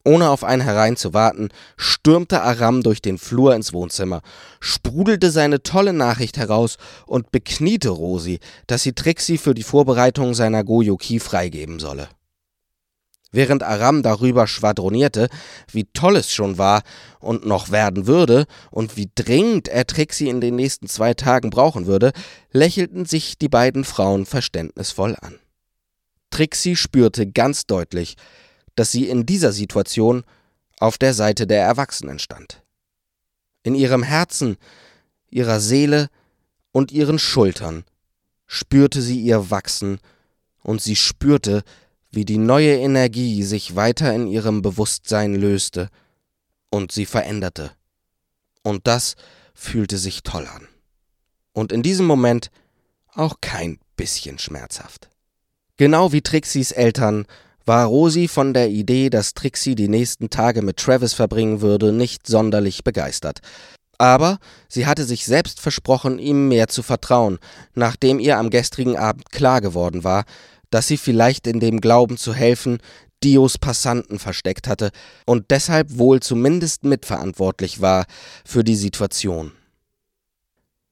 Ohne 0.06 0.30
auf 0.30 0.44
einen 0.44 0.62
hereinzuwarten, 0.62 1.50
stürmte 1.78 2.42
Aram 2.42 2.84
durch 2.84 3.02
den 3.02 3.18
Flur 3.18 3.56
ins 3.56 3.72
Wohnzimmer, 3.72 4.22
sprudelte 4.60 5.32
seine 5.32 5.64
tolle 5.64 5.94
Nachricht 5.94 6.38
heraus 6.38 6.78
und 7.06 7.32
bekniete 7.32 7.90
Rosi, 7.90 8.40
dass 8.68 8.84
sie 8.84 8.94
Trixie 8.94 9.38
für 9.38 9.54
die 9.54 9.64
Vorbereitung 9.64 10.34
seiner 10.34 10.66
Goyoki 10.66 11.20
freigeben 11.20 11.80
solle. 11.80 12.10
Während 13.34 13.64
Aram 13.64 14.04
darüber 14.04 14.46
schwadronierte, 14.46 15.28
wie 15.72 15.86
toll 15.86 16.18
es 16.18 16.32
schon 16.32 16.60
war 16.60 16.84
und 17.20 17.48
noch 17.48 17.72
werden 17.72 18.06
würde 18.06 18.46
und 18.70 18.96
wie 18.96 19.10
dringend 19.14 19.68
er 19.68 19.88
Trixie 19.88 20.30
in 20.30 20.40
den 20.40 20.56
nächsten 20.56 20.88
zwei 20.88 21.16
Tagen 21.16 21.50
brauchen 21.50 21.88
würde, 21.88 22.14
lächelten 22.52 23.06
sich 23.06 23.40
die 23.40 23.50
beiden 23.50 23.86
Frauen 23.86 24.28
verständnisvoll 24.28 25.18
an. 25.20 25.40
Trixie 26.30 26.76
spürte 26.76 27.26
ganz 27.26 27.66
deutlich, 27.66 28.18
dass 28.76 28.92
sie 28.92 29.10
in 29.10 29.26
dieser 29.26 29.52
Situation 29.52 30.24
auf 30.80 31.00
der 31.00 31.16
Seite 31.16 31.48
der 31.48 31.64
Erwachsenen 31.64 32.20
stand. 32.20 32.62
In 33.64 33.74
ihrem 33.74 34.04
Herzen, 34.04 34.58
ihrer 35.32 35.60
Seele 35.60 36.10
und 36.72 36.92
ihren 36.92 37.18
Schultern 37.18 37.84
spürte 38.46 39.02
sie 39.02 39.20
ihr 39.20 39.50
Wachsen 39.50 40.00
und 40.62 40.84
sie 40.84 40.96
spürte, 40.96 41.64
wie 42.14 42.26
die 42.26 42.38
neue 42.38 42.78
Energie 42.78 43.44
sich 43.44 43.76
weiter 43.76 44.14
in 44.14 44.28
ihrem 44.28 44.62
Bewusstsein 44.62 45.36
löste 45.36 45.90
und 46.70 46.92
sie 46.92 47.08
veränderte. 47.08 47.72
Und 48.62 48.88
das 48.88 49.16
fühlte 49.56 49.98
sich 49.98 50.22
toll 50.22 50.48
an. 50.48 50.68
Und 51.54 51.72
in 51.72 51.82
diesem 51.82 52.06
Moment 52.06 52.52
auch 53.14 53.38
kein 53.42 53.80
bisschen 53.96 54.38
schmerzhaft. 54.38 55.10
Genau 55.78 56.12
wie 56.12 56.22
Trixis 56.22 56.72
Eltern 56.72 57.26
war 57.66 57.88
Rosi 57.88 58.28
von 58.28 58.54
der 58.54 58.70
Idee, 58.70 59.10
dass 59.10 59.34
Trixie 59.34 59.76
die 59.76 59.88
nächsten 59.88 60.30
Tage 60.30 60.62
mit 60.62 60.78
Travis 60.78 61.14
verbringen 61.14 61.62
würde, 61.62 61.92
nicht 61.92 62.28
sonderlich 62.28 62.84
begeistert. 62.84 63.40
Aber 63.98 64.40
sie 64.68 64.86
hatte 64.86 65.04
sich 65.04 65.26
selbst 65.26 65.60
versprochen, 65.60 66.20
ihm 66.20 66.48
mehr 66.48 66.68
zu 66.68 66.84
vertrauen, 66.84 67.40
nachdem 67.74 68.20
ihr 68.20 68.38
am 68.38 68.50
gestrigen 68.50 68.98
Abend 68.98 69.32
klar 69.32 69.62
geworden 69.62 70.04
war, 70.04 70.26
dass 70.74 70.88
sie 70.88 70.98
vielleicht 70.98 71.46
in 71.46 71.60
dem 71.60 71.82
Glauben 71.82 72.18
zu 72.18 72.34
helfen 72.34 72.80
Dios 73.24 73.60
Passanten 73.60 74.18
versteckt 74.18 74.68
hatte 74.68 74.90
und 75.28 75.52
deshalb 75.52 76.00
wohl 76.00 76.20
zumindest 76.20 76.84
mitverantwortlich 76.84 77.80
war 77.80 78.08
für 78.44 78.64
die 78.64 78.76
Situation. 78.76 79.52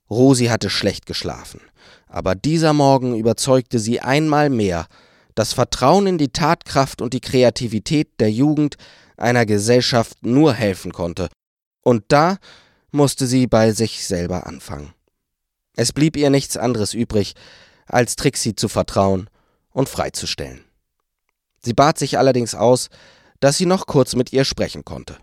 Rosi 0.07 0.45
hatte 0.45 0.69
schlecht 0.69 1.07
geschlafen, 1.07 1.61
aber 2.07 2.35
dieser 2.35 2.73
Morgen 2.73 3.17
überzeugte 3.17 3.79
sie 3.79 4.01
einmal 4.01 4.51
mehr, 4.51 4.85
dass 5.33 5.53
Vertrauen 5.53 6.05
in 6.05 6.19
die 6.19 6.31
Tatkraft 6.31 7.01
und 7.01 7.15
die 7.15 7.21
Kreativität 7.21 8.19
der 8.19 8.31
Jugend 8.31 8.75
einer 9.17 9.47
Gesellschaft 9.47 10.23
nur 10.23 10.53
helfen 10.53 10.93
konnte, 10.93 11.27
und 11.81 12.03
da 12.09 12.37
musste 12.91 13.25
sie 13.25 13.47
bei 13.47 13.71
sich 13.71 14.05
selber 14.05 14.45
anfangen. 14.45 14.93
Es 15.75 15.91
blieb 15.91 16.15
ihr 16.17 16.29
nichts 16.29 16.55
anderes 16.55 16.93
übrig, 16.93 17.33
als 17.87 18.15
Trixie 18.15 18.53
zu 18.53 18.67
vertrauen 18.67 19.27
und 19.71 19.89
freizustellen. 19.89 20.63
Sie 21.63 21.73
bat 21.73 21.97
sich 21.97 22.17
allerdings 22.17 22.55
aus, 22.55 22.89
dass 23.39 23.57
sie 23.57 23.65
noch 23.65 23.85
kurz 23.87 24.15
mit 24.15 24.33
ihr 24.33 24.45
sprechen 24.45 24.85
konnte. 24.85 25.17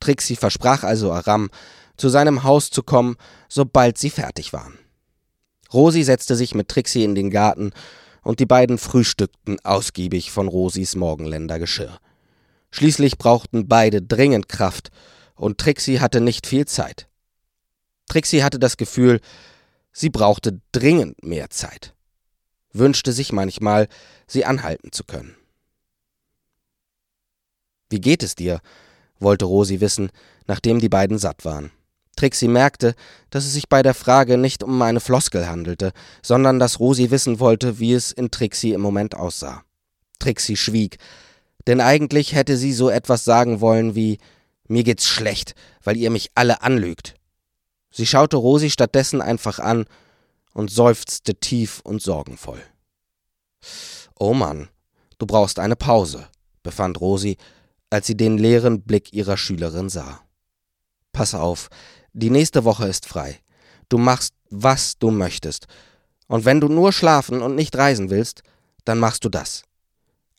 Trixie 0.00 0.36
versprach 0.36 0.84
also 0.84 1.12
Aram, 1.12 1.50
zu 1.96 2.08
seinem 2.08 2.44
Haus 2.44 2.70
zu 2.70 2.82
kommen, 2.82 3.16
sobald 3.48 3.98
sie 3.98 4.10
fertig 4.10 4.52
waren. 4.52 4.78
Rosi 5.72 6.02
setzte 6.02 6.36
sich 6.36 6.54
mit 6.54 6.68
Trixie 6.68 7.04
in 7.04 7.14
den 7.14 7.30
Garten 7.30 7.72
und 8.22 8.40
die 8.40 8.46
beiden 8.46 8.78
frühstückten 8.78 9.58
ausgiebig 9.64 10.30
von 10.30 10.48
Rosis 10.48 10.94
Morgenländer 10.94 11.58
Geschirr. 11.58 11.98
Schließlich 12.70 13.18
brauchten 13.18 13.68
beide 13.68 14.00
dringend 14.00 14.48
Kraft 14.48 14.90
und 15.34 15.58
Trixie 15.58 16.00
hatte 16.00 16.20
nicht 16.20 16.46
viel 16.46 16.66
Zeit. 16.66 17.08
Trixie 18.08 18.42
hatte 18.42 18.58
das 18.58 18.76
Gefühl, 18.76 19.20
sie 19.92 20.10
brauchte 20.10 20.60
dringend 20.72 21.22
mehr 21.22 21.50
Zeit 21.50 21.94
wünschte 22.72 23.12
sich 23.12 23.32
manchmal, 23.32 23.88
sie 24.26 24.44
anhalten 24.44 24.92
zu 24.92 25.04
können. 25.04 25.34
Wie 27.90 28.00
geht 28.00 28.22
es 28.22 28.34
dir? 28.34 28.60
wollte 29.20 29.46
Rosi 29.46 29.80
wissen, 29.80 30.10
nachdem 30.46 30.78
die 30.78 30.88
beiden 30.88 31.18
satt 31.18 31.44
waren. 31.44 31.72
Trixie 32.14 32.48
merkte, 32.48 32.94
dass 33.30 33.44
es 33.44 33.52
sich 33.52 33.68
bei 33.68 33.82
der 33.82 33.94
Frage 33.94 34.38
nicht 34.38 34.62
um 34.62 34.80
eine 34.82 35.00
Floskel 35.00 35.48
handelte, 35.48 35.92
sondern 36.22 36.58
dass 36.58 36.80
Rosi 36.80 37.10
wissen 37.10 37.40
wollte, 37.40 37.78
wie 37.78 37.94
es 37.94 38.12
in 38.12 38.30
Trixie 38.30 38.72
im 38.72 38.80
Moment 38.80 39.14
aussah. 39.14 39.62
Trixie 40.18 40.56
schwieg, 40.56 40.98
denn 41.66 41.80
eigentlich 41.80 42.34
hätte 42.34 42.56
sie 42.56 42.72
so 42.72 42.90
etwas 42.90 43.24
sagen 43.24 43.60
wollen 43.60 43.94
wie 43.94 44.18
Mir 44.66 44.84
geht's 44.84 45.06
schlecht, 45.06 45.54
weil 45.82 45.96
ihr 45.96 46.10
mich 46.10 46.30
alle 46.34 46.62
anlügt. 46.62 47.14
Sie 47.90 48.06
schaute 48.06 48.36
Rosi 48.36 48.70
stattdessen 48.70 49.22
einfach 49.22 49.58
an 49.58 49.86
und 50.52 50.70
seufzte 50.70 51.34
tief 51.34 51.80
und 51.84 52.02
sorgenvoll. 52.02 52.62
Oh 54.18 54.34
Mann, 54.34 54.68
du 55.18 55.26
brauchst 55.26 55.58
eine 55.58 55.76
Pause, 55.76 56.28
befand 56.62 57.00
Rosi, 57.00 57.36
als 57.90 58.06
sie 58.06 58.16
den 58.16 58.38
leeren 58.38 58.82
Blick 58.82 59.12
ihrer 59.12 59.36
Schülerin 59.36 59.88
sah. 59.88 60.20
Pass 61.12 61.34
auf, 61.34 61.68
die 62.12 62.30
nächste 62.30 62.64
Woche 62.64 62.86
ist 62.86 63.06
frei. 63.06 63.40
Du 63.88 63.98
machst, 63.98 64.34
was 64.50 64.98
du 64.98 65.10
möchtest. 65.10 65.66
Und 66.26 66.44
wenn 66.44 66.60
du 66.60 66.68
nur 66.68 66.92
schlafen 66.92 67.42
und 67.42 67.54
nicht 67.54 67.76
reisen 67.76 68.10
willst, 68.10 68.42
dann 68.84 68.98
machst 68.98 69.24
du 69.24 69.28
das. 69.28 69.62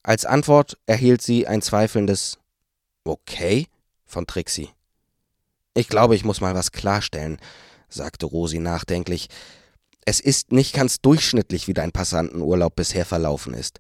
Als 0.03 0.25
Antwort 0.25 0.77
erhielt 0.85 1.21
sie 1.21 1.47
ein 1.47 1.61
zweifelndes 1.61 2.37
Okay 3.03 3.67
von 4.05 4.27
Trixie. 4.27 4.69
Ich 5.73 5.87
glaube, 5.87 6.15
ich 6.15 6.23
muss 6.23 6.41
mal 6.41 6.55
was 6.55 6.71
klarstellen, 6.71 7.39
sagte 7.89 8.25
Rosi 8.25 8.59
nachdenklich. 8.59 9.29
Es 10.05 10.19
ist 10.19 10.51
nicht 10.51 10.73
ganz 10.73 11.01
durchschnittlich, 11.01 11.67
wie 11.67 11.73
dein 11.73 11.91
Passantenurlaub 11.91 12.75
bisher 12.75 13.05
verlaufen 13.05 13.53
ist. 13.53 13.79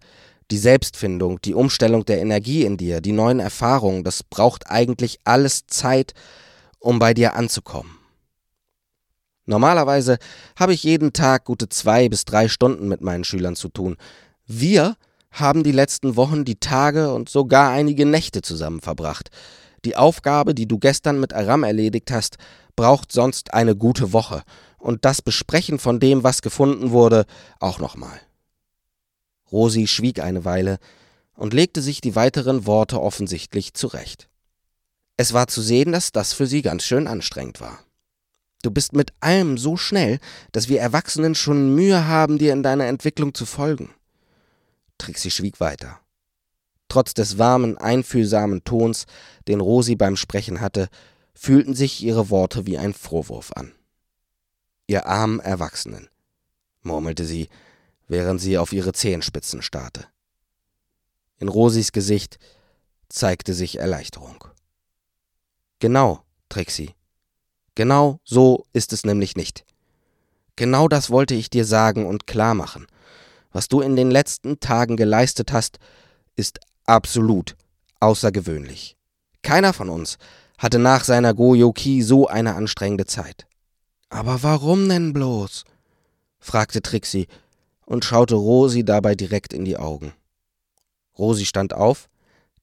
Die 0.51 0.57
Selbstfindung, 0.57 1.41
die 1.41 1.53
Umstellung 1.53 2.05
der 2.05 2.19
Energie 2.19 2.65
in 2.65 2.77
dir, 2.77 3.01
die 3.01 3.11
neuen 3.11 3.39
Erfahrungen, 3.39 4.03
das 4.03 4.23
braucht 4.23 4.69
eigentlich 4.69 5.19
alles 5.23 5.67
Zeit, 5.67 6.13
um 6.79 6.99
bei 6.99 7.13
dir 7.13 7.35
anzukommen. 7.35 7.99
Normalerweise 9.45 10.17
habe 10.55 10.73
ich 10.73 10.83
jeden 10.83 11.11
Tag 11.11 11.45
gute 11.45 11.69
zwei 11.69 12.07
bis 12.07 12.25
drei 12.25 12.47
Stunden 12.47 12.87
mit 12.87 13.01
meinen 13.01 13.23
Schülern 13.23 13.55
zu 13.55 13.69
tun. 13.69 13.97
Wir 14.45 14.95
haben 15.31 15.63
die 15.63 15.71
letzten 15.71 16.15
Wochen 16.15 16.45
die 16.45 16.59
Tage 16.59 17.13
und 17.13 17.29
sogar 17.29 17.71
einige 17.71 18.05
Nächte 18.05 18.41
zusammen 18.41 18.81
verbracht. 18.81 19.29
Die 19.85 19.95
Aufgabe, 19.95 20.53
die 20.53 20.67
du 20.67 20.77
gestern 20.77 21.19
mit 21.19 21.33
Aram 21.33 21.63
erledigt 21.63 22.11
hast, 22.11 22.37
braucht 22.75 23.11
sonst 23.11 23.53
eine 23.53 23.75
gute 23.75 24.13
Woche. 24.13 24.43
Und 24.79 25.05
das 25.05 25.21
Besprechen 25.21 25.77
von 25.77 25.99
dem, 25.99 26.23
was 26.23 26.41
gefunden 26.41 26.91
wurde, 26.91 27.25
auch 27.59 27.79
nochmal. 27.79 28.19
Rosi 29.51 29.87
schwieg 29.87 30.19
eine 30.19 30.45
Weile 30.45 30.79
und 31.35 31.53
legte 31.53 31.81
sich 31.81 32.01
die 32.01 32.15
weiteren 32.15 32.65
Worte 32.65 33.01
offensichtlich 33.01 33.73
zurecht. 33.73 34.29
Es 35.17 35.33
war 35.33 35.47
zu 35.47 35.61
sehen, 35.61 35.91
dass 35.91 36.11
das 36.11 36.33
für 36.33 36.47
sie 36.47 36.61
ganz 36.61 36.83
schön 36.83 37.07
anstrengend 37.07 37.59
war. 37.59 37.79
Du 38.61 38.71
bist 38.71 38.93
mit 38.93 39.13
allem 39.21 39.57
so 39.57 39.77
schnell, 39.77 40.19
dass 40.51 40.67
wir 40.67 40.81
Erwachsenen 40.81 41.33
schon 41.35 41.75
Mühe 41.75 42.07
haben, 42.07 42.37
dir 42.37 42.53
in 42.53 42.63
deiner 42.63 42.85
Entwicklung 42.87 43.33
zu 43.33 43.45
folgen. 43.45 43.89
Trixie 44.97 45.31
schwieg 45.31 45.59
weiter. 45.59 45.99
Trotz 46.89 47.13
des 47.13 47.37
warmen, 47.37 47.77
einfühlsamen 47.77 48.63
Tons, 48.63 49.05
den 49.47 49.61
Rosi 49.61 49.95
beim 49.95 50.17
Sprechen 50.17 50.59
hatte, 50.59 50.89
fühlten 51.33 51.73
sich 51.73 52.03
ihre 52.03 52.29
Worte 52.29 52.65
wie 52.65 52.77
ein 52.77 52.93
Vorwurf 52.93 53.53
an. 53.53 53.71
Ihr 54.89 55.05
armen 55.05 55.39
Erwachsenen, 55.39 56.09
murmelte 56.81 57.23
sie, 57.23 57.47
während 58.07 58.41
sie 58.41 58.57
auf 58.57 58.73
ihre 58.73 58.91
Zehenspitzen 58.91 59.61
starrte. 59.61 60.07
In 61.37 61.47
Rosis 61.47 61.91
Gesicht 61.91 62.39
zeigte 63.07 63.53
sich 63.53 63.77
Erleichterung. 63.77 64.43
Genau, 65.77 66.23
Trixie. 66.49 66.95
Genau 67.75 68.19
so 68.23 68.65
ist 68.73 68.91
es 68.91 69.05
nämlich 69.05 69.35
nicht. 69.35 69.63
Genau 70.55 70.87
das 70.87 71.11
wollte 71.11 71.35
ich 71.35 71.51
dir 71.51 71.65
sagen 71.65 72.07
und 72.07 72.25
klar 72.25 72.55
machen. 72.55 72.87
Was 73.51 73.67
du 73.67 73.81
in 73.81 73.95
den 73.95 74.09
letzten 74.09 74.59
Tagen 74.59 74.97
geleistet 74.97 75.53
hast, 75.53 75.77
ist 76.35 76.61
absolut 76.87 77.55
außergewöhnlich. 77.99 78.97
Keiner 79.43 79.73
von 79.73 79.89
uns 79.89 80.17
hatte 80.57 80.79
nach 80.79 81.03
seiner 81.03 81.35
Goyoki 81.35 82.01
so 82.01 82.25
eine 82.25 82.55
anstrengende 82.55 83.05
Zeit. 83.05 83.45
Aber 84.09 84.43
warum 84.43 84.89
denn 84.89 85.13
bloß? 85.13 85.63
fragte 86.39 86.81
Trixie 86.81 87.27
und 87.85 88.05
schaute 88.05 88.35
Rosi 88.35 88.83
dabei 88.83 89.15
direkt 89.15 89.53
in 89.53 89.65
die 89.65 89.77
Augen. 89.77 90.13
Rosi 91.17 91.45
stand 91.45 91.73
auf, 91.73 92.09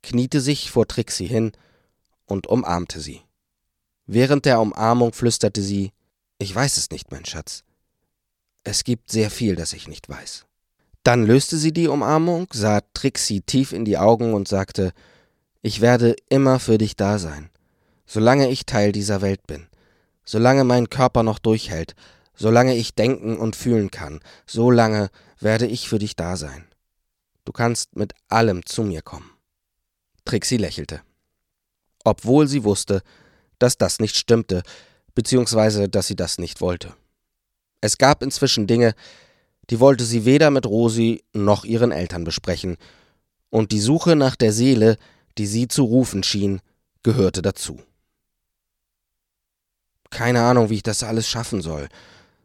kniete 0.03 0.41
sich 0.41 0.71
vor 0.71 0.87
Trixie 0.87 1.27
hin 1.27 1.53
und 2.27 2.47
umarmte 2.47 3.01
sie. 3.01 3.23
Während 4.07 4.45
der 4.45 4.61
Umarmung 4.61 5.13
flüsterte 5.13 5.63
sie 5.63 5.93
Ich 6.39 6.55
weiß 6.55 6.77
es 6.77 6.91
nicht, 6.91 7.11
mein 7.11 7.25
Schatz. 7.25 7.65
Es 8.65 8.85
gibt 8.85 9.11
sehr 9.11 9.31
viel, 9.31 9.57
das 9.57 9.73
ich 9.73 9.89
nicht 9.89 10.09
weiß. 10.09 10.47
Dann 11.03 11.25
löste 11.25 11.57
sie 11.57 11.73
die 11.73 11.87
Umarmung, 11.87 12.49
sah 12.53 12.81
Trixie 12.93 13.41
tief 13.41 13.73
in 13.73 13.85
die 13.85 13.99
Augen 13.99 14.35
und 14.35 14.49
sagte 14.49 14.93
Ich 15.63 15.81
werde 15.81 16.17
immer 16.29 16.59
für 16.59 16.79
dich 16.79 16.97
da 16.97 17.19
sein, 17.19 17.51
solange 18.07 18.51
ich 18.51 18.67
Teil 18.67 18.91
dieser 18.91 19.23
Welt 19.23 19.47
bin, 19.47 19.69
solange 20.27 20.65
mein 20.65 20.91
Körper 20.91 21.23
noch 21.23 21.39
durchhält, 21.39 21.95
Solange 22.37 22.77
ich 22.77 22.95
denken 22.95 23.39
und 23.39 23.57
fühlen 23.57 23.91
kann, 23.91 24.21
so 24.47 24.71
lange 24.71 25.09
werde 25.41 25.67
ich 25.67 25.89
für 25.89 25.99
dich 25.99 26.17
da 26.17 26.37
sein. 26.37 26.67
Du 27.47 27.53
kannst 27.53 27.97
mit 27.97 28.13
allem 28.29 28.65
zu 28.67 28.83
mir 28.83 29.01
kommen. 29.01 29.31
Trixie 30.27 30.59
lächelte. 30.59 31.01
Obwohl 32.05 32.47
sie 32.47 32.63
wusste, 32.63 33.03
dass 33.59 33.79
das 33.79 34.01
nicht 34.01 34.17
stimmte, 34.17 34.63
beziehungsweise 35.15 35.89
dass 35.89 36.09
sie 36.09 36.17
das 36.17 36.39
nicht 36.39 36.61
wollte. 36.61 36.95
Es 37.81 37.97
gab 37.97 38.23
inzwischen 38.23 38.67
Dinge, 38.67 38.95
die 39.71 39.81
wollte 39.81 40.05
sie 40.05 40.25
weder 40.25 40.51
mit 40.51 40.67
Rosi 40.67 41.25
noch 41.33 41.65
ihren 41.65 41.91
Eltern 41.91 42.25
besprechen, 42.25 42.77
und 43.49 43.73
die 43.73 43.81
Suche 43.81 44.17
nach 44.17 44.37
der 44.37 44.53
Seele, 44.53 44.99
die 45.39 45.47
sie 45.47 45.69
zu 45.69 45.85
rufen 45.85 46.23
schien, 46.23 46.61
gehörte 47.03 47.41
dazu. 47.41 47.81
Keine 50.11 50.43
Ahnung, 50.43 50.71
wie 50.71 50.77
ich 50.77 50.83
das 50.83 51.03
alles 51.03 51.29
schaffen 51.29 51.63
soll, 51.63 51.89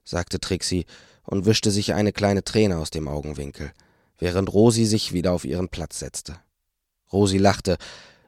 sagte 0.03 0.39
Trixie 0.39 0.85
und 1.23 1.45
wischte 1.45 1.71
sich 1.71 1.93
eine 1.93 2.11
kleine 2.11 2.43
Träne 2.43 2.77
aus 2.77 2.89
dem 2.89 3.07
Augenwinkel, 3.07 3.71
während 4.17 4.51
Rosi 4.53 4.85
sich 4.85 5.13
wieder 5.13 5.31
auf 5.31 5.45
ihren 5.45 5.69
Platz 5.69 5.99
setzte. 5.99 6.37
Rosi 7.11 7.37
lachte. 7.37 7.77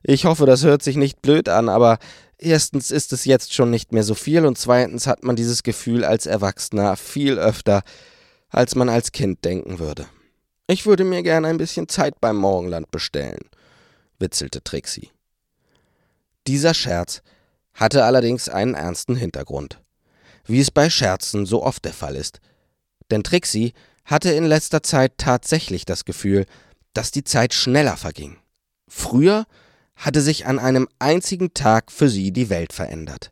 Ich 0.03 0.25
hoffe, 0.25 0.45
das 0.45 0.63
hört 0.63 0.83
sich 0.83 0.97
nicht 0.97 1.21
blöd 1.21 1.49
an, 1.49 1.69
aber 1.69 1.97
erstens 2.37 2.91
ist 2.91 3.13
es 3.13 3.25
jetzt 3.25 3.53
schon 3.53 3.69
nicht 3.69 3.91
mehr 3.91 4.03
so 4.03 4.15
viel 4.15 4.45
und 4.45 4.57
zweitens 4.57 5.07
hat 5.07 5.23
man 5.23 5.35
dieses 5.35 5.63
Gefühl 5.63 6.03
als 6.03 6.25
Erwachsener 6.25 6.97
viel 6.97 7.39
öfter, 7.39 7.83
als 8.49 8.75
man 8.75 8.89
als 8.89 9.11
Kind 9.11 9.45
denken 9.45 9.79
würde. 9.79 10.05
Ich 10.67 10.85
würde 10.85 11.03
mir 11.03 11.23
gern 11.23 11.45
ein 11.45 11.57
bisschen 11.57 11.89
Zeit 11.89 12.19
beim 12.21 12.37
Morgenland 12.37 12.91
bestellen, 12.91 13.49
witzelte 14.19 14.63
Trixie. 14.63 15.11
Dieser 16.47 16.73
Scherz 16.73 17.21
hatte 17.73 18.03
allerdings 18.05 18.49
einen 18.49 18.75
ernsten 18.75 19.15
Hintergrund 19.15 19.79
wie 20.45 20.59
es 20.59 20.71
bei 20.71 20.89
Scherzen 20.89 21.45
so 21.45 21.63
oft 21.63 21.86
der 21.86 21.93
Fall 21.93 22.15
ist. 22.15 22.39
Denn 23.12 23.23
Trixie 23.23 23.73
hatte 24.05 24.31
in 24.31 24.45
letzter 24.45 24.83
Zeit 24.83 25.17
tatsächlich 25.17 25.86
das 25.86 26.05
Gefühl, 26.05 26.45
dass 26.93 27.12
die 27.12 27.23
Zeit 27.23 27.53
schneller 27.53 27.97
verging. 27.97 28.38
Früher 28.88 29.45
hatte 29.95 30.21
sich 30.21 30.45
an 30.45 30.59
einem 30.59 30.88
einzigen 30.99 31.53
Tag 31.53 31.91
für 31.91 32.09
sie 32.09 32.31
die 32.31 32.49
Welt 32.49 32.73
verändert. 32.73 33.31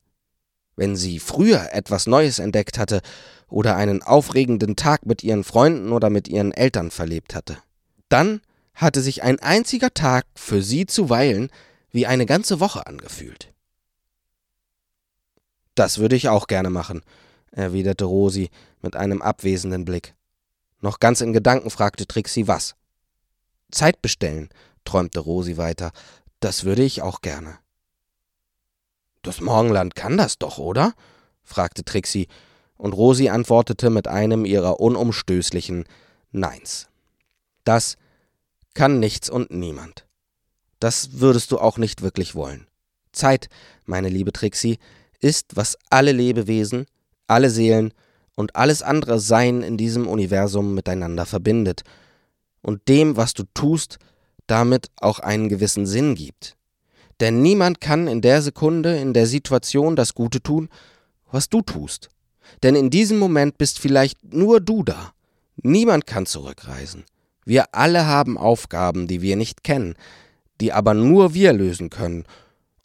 Wenn 0.76 0.96
sie 0.96 1.20
früher 1.20 1.74
etwas 1.74 2.08
Neues 2.08 2.40
entdeckt 2.40 2.78
hatte 2.78 3.02
oder 3.50 3.76
einen 3.76 4.02
aufregenden 4.02 4.76
Tag 4.76 5.06
mit 5.06 5.24
ihren 5.24 5.44
Freunden 5.44 5.92
oder 5.92 6.10
mit 6.10 6.28
ihren 6.28 6.54
Eltern 6.54 6.92
verlebt 6.92 7.36
hatte, 7.36 7.58
dann 8.10 8.42
hatte 8.74 9.02
sich 9.02 9.22
ein 9.22 9.40
einziger 9.40 9.94
Tag 9.94 10.26
für 10.36 10.62
sie 10.62 10.86
zuweilen 10.86 11.50
wie 11.92 12.08
eine 12.08 12.26
ganze 12.26 12.62
Woche 12.62 12.88
angefühlt. 12.88 13.52
Das 15.76 16.00
würde 16.00 16.16
ich 16.16 16.30
auch 16.30 16.48
gerne 16.48 16.70
machen, 16.70 17.02
erwiderte 17.52 18.06
Rosi 18.06 18.50
mit 18.82 18.96
einem 18.96 19.22
abwesenden 19.22 19.86
Blick. 19.86 20.16
Noch 20.80 21.00
ganz 21.00 21.22
in 21.22 21.34
Gedanken 21.34 21.70
fragte 21.70 22.08
Trixie 22.08 22.48
was. 22.48 22.76
Zeit 23.72 24.02
bestellen, 24.02 24.50
träumte 24.84 25.20
Rosi 25.20 25.58
weiter. 25.58 25.92
Das 26.40 26.64
würde 26.64 26.84
ich 26.84 27.02
auch 27.02 27.22
gerne. 27.22 27.60
Das 29.22 29.40
Morgenland 29.40 29.96
kann 29.96 30.18
das 30.18 30.40
doch, 30.40 30.58
oder? 30.58 30.94
fragte 31.44 31.84
Trixie, 31.84 32.28
und 32.78 32.94
Rosi 32.94 33.30
antwortete 33.30 33.92
mit 33.92 34.08
einem 34.08 34.44
ihrer 34.44 34.80
unumstößlichen 34.80 35.86
Neins. 36.32 36.88
Das 37.64 37.98
kann 38.74 39.00
nichts 39.00 39.30
und 39.30 39.52
niemand. 39.52 40.08
Das 40.80 41.20
würdest 41.20 41.52
du 41.52 41.60
auch 41.60 41.78
nicht 41.78 42.02
wirklich 42.02 42.34
wollen. 42.34 42.68
Zeit, 43.12 43.50
meine 43.86 44.10
liebe 44.10 44.34
Trixie, 44.34 44.80
ist, 45.22 45.56
was 45.56 45.78
alle 45.90 46.12
Lebewesen, 46.12 46.86
alle 47.28 47.50
Seelen 47.50 47.94
und 48.36 48.56
alles 48.56 48.82
andere 48.82 49.20
Sein 49.20 49.62
in 49.62 49.78
diesem 49.78 50.08
Universum 50.08 50.74
miteinander 50.74 51.26
verbindet 51.26 51.84
und 52.62 52.88
dem, 52.88 53.18
was 53.18 53.34
du 53.34 53.44
tust, 53.54 53.98
damit 54.48 54.88
auch 54.98 55.20
einen 55.20 55.48
gewissen 55.48 55.86
Sinn 55.86 56.16
gibt. 56.16 56.58
Denn 57.20 57.42
niemand 57.42 57.82
kann 57.82 58.08
in 58.08 58.22
der 58.22 58.42
Sekunde, 58.42 58.98
in 58.98 59.14
der 59.14 59.28
Situation 59.28 59.96
das 59.96 60.16
Gute 60.16 60.42
tun, 60.42 60.70
was 61.32 61.50
du 61.50 61.62
tust. 61.62 62.10
Denn 62.64 62.76
in 62.76 62.90
diesem 62.90 63.20
Moment 63.20 63.58
bist 63.58 63.80
vielleicht 63.80 64.34
nur 64.34 64.60
du 64.60 64.84
da. 64.84 65.14
Niemand 65.56 66.08
kann 66.08 66.26
zurückreisen. 66.26 67.06
Wir 67.46 67.74
alle 67.74 68.08
haben 68.08 68.38
Aufgaben, 68.38 69.08
die 69.08 69.22
wir 69.22 69.36
nicht 69.36 69.64
kennen, 69.64 69.96
die 70.60 70.74
aber 70.74 70.94
nur 70.94 71.34
wir 71.34 71.54
lösen 71.54 71.90
können 71.90 72.26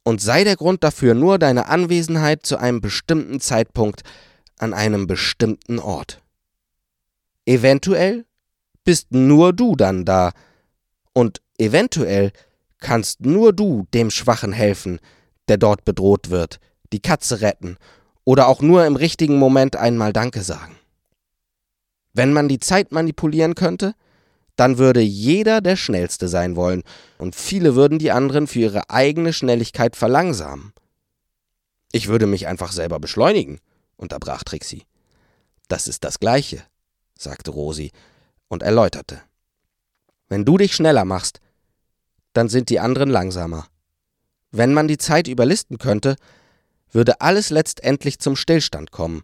und 0.07 0.23
sei 0.23 0.45
der 0.45 0.55
Grund 0.55 0.85
dafür 0.85 1.14
nur 1.14 1.37
deine 1.37 1.66
Anwesenheit 1.66 2.47
zu 2.47 2.59
einem 2.59 2.81
bestimmten 2.81 3.40
Zeitpunkt 3.40 4.03
an 4.57 4.73
einem 4.73 5.09
bestimmten 5.09 5.81
Ort. 5.81 6.23
Eventuell 7.45 8.25
bist 8.85 9.11
nur 9.11 9.53
du 9.53 9.75
dann 9.75 10.05
da, 10.05 10.31
und 11.12 11.42
eventuell 11.59 12.31
kannst 12.79 13.23
nur 13.23 13.53
du 13.53 13.88
dem 13.95 14.12
Schwachen 14.12 14.53
helfen, 14.53 15.01
der 15.49 15.57
dort 15.57 15.85
bedroht 15.85 16.31
wird, 16.31 16.61
die 16.92 17.01
Katze 17.01 17.40
retten 17.40 17.77
oder 18.23 18.47
auch 18.47 18.61
nur 18.61 18.87
im 18.87 18.95
richtigen 18.95 19.40
Moment 19.40 19.75
einmal 19.75 20.12
Danke 20.12 20.42
sagen. 20.42 20.77
Wenn 22.12 22.33
man 22.33 22.47
die 22.47 22.61
Zeit 22.61 22.92
manipulieren 22.92 23.57
könnte, 23.57 23.92
dann 24.57 24.79
würde 24.79 25.01
jeder 25.01 25.61
der 25.61 25.77
Schnellste 25.77 26.29
sein 26.29 26.57
wollen, 26.57 26.83
und 27.19 27.37
viele 27.37 27.75
würden 27.75 27.99
die 27.99 28.11
anderen 28.11 28.47
für 28.47 28.61
ihre 28.61 28.90
eigene 28.90 29.33
Schnelligkeit 29.33 29.97
verlangsamen. 29.97 30.73
Ich 31.92 32.09
würde 32.09 32.27
mich 32.27 32.47
einfach 32.47 32.73
selber 32.73 32.99
beschleunigen, 32.99 33.61
unterbrach 33.97 34.42
Trixie. 34.42 34.85
Das 35.69 35.88
ist 35.88 36.05
das 36.05 36.19
Gleiche, 36.19 36.62
sagte 37.19 37.51
Rosi 37.51 37.92
und 38.49 38.62
erläuterte. 38.62 39.21
Wenn 40.29 40.45
du 40.45 40.59
dich 40.59 40.75
schneller 40.75 41.05
machst, 41.05 41.40
dann 42.33 42.49
sind 42.49 42.69
die 42.71 42.81
anderen 42.81 43.11
langsamer. 43.11 43.66
Wenn 44.51 44.75
man 44.75 44.88
die 44.88 44.99
Zeit 44.99 45.29
überlisten 45.29 45.79
könnte, 45.79 46.16
würde 46.90 47.21
alles 47.21 47.51
letztendlich 47.51 48.19
zum 48.19 48.37
Stillstand 48.37 48.90
kommen, 48.90 49.23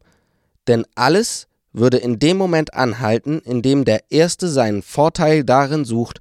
denn 0.67 0.85
alles 0.95 1.47
würde 1.73 1.97
in 1.97 2.19
dem 2.19 2.37
Moment 2.37 2.75
anhalten, 2.75 3.41
in 3.41 3.63
dem 3.63 3.85
der 3.85 4.11
Erste 4.11 4.49
seinen 4.49 4.83
Vorteil 4.83 5.45
darin 5.45 5.85
sucht, 5.85 6.21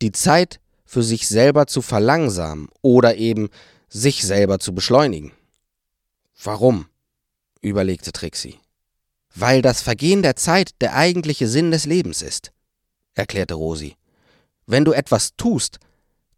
die 0.00 0.12
Zeit 0.12 0.60
für 0.84 1.02
sich 1.02 1.28
selber 1.28 1.66
zu 1.66 1.82
verlangsamen 1.82 2.68
oder 2.80 3.16
eben 3.16 3.50
sich 3.88 4.24
selber 4.24 4.58
zu 4.58 4.74
beschleunigen. 4.74 5.32
Warum? 6.42 6.86
überlegte 7.60 8.12
Trixie. 8.12 8.58
Weil 9.34 9.62
das 9.62 9.82
Vergehen 9.82 10.22
der 10.22 10.36
Zeit 10.36 10.70
der 10.80 10.94
eigentliche 10.94 11.48
Sinn 11.48 11.70
des 11.70 11.84
Lebens 11.84 12.22
ist, 12.22 12.52
erklärte 13.14 13.54
Rosi. 13.54 13.96
Wenn 14.66 14.84
du 14.84 14.92
etwas 14.92 15.34
tust, 15.36 15.78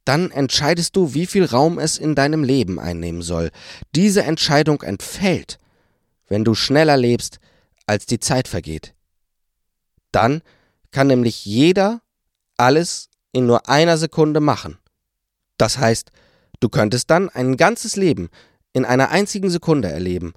dann 0.04 0.30
entscheidest 0.30 0.96
du, 0.96 1.14
wie 1.14 1.26
viel 1.26 1.44
Raum 1.44 1.78
es 1.78 1.98
in 1.98 2.14
deinem 2.14 2.42
Leben 2.42 2.80
einnehmen 2.80 3.22
soll. 3.22 3.50
Diese 3.94 4.22
Entscheidung 4.22 4.82
entfällt, 4.82 5.58
wenn 6.28 6.44
du 6.44 6.54
schneller 6.54 6.96
lebst, 6.96 7.38
als 7.90 8.06
die 8.06 8.20
Zeit 8.20 8.46
vergeht. 8.46 8.94
Dann 10.12 10.42
kann 10.92 11.08
nämlich 11.08 11.44
jeder 11.44 12.02
alles 12.56 13.08
in 13.32 13.46
nur 13.46 13.68
einer 13.68 13.98
Sekunde 13.98 14.38
machen. 14.38 14.78
Das 15.56 15.76
heißt, 15.78 16.12
du 16.60 16.68
könntest 16.68 17.10
dann 17.10 17.28
ein 17.30 17.56
ganzes 17.56 17.96
Leben 17.96 18.28
in 18.72 18.84
einer 18.84 19.10
einzigen 19.10 19.50
Sekunde 19.50 19.88
erleben, 19.88 20.34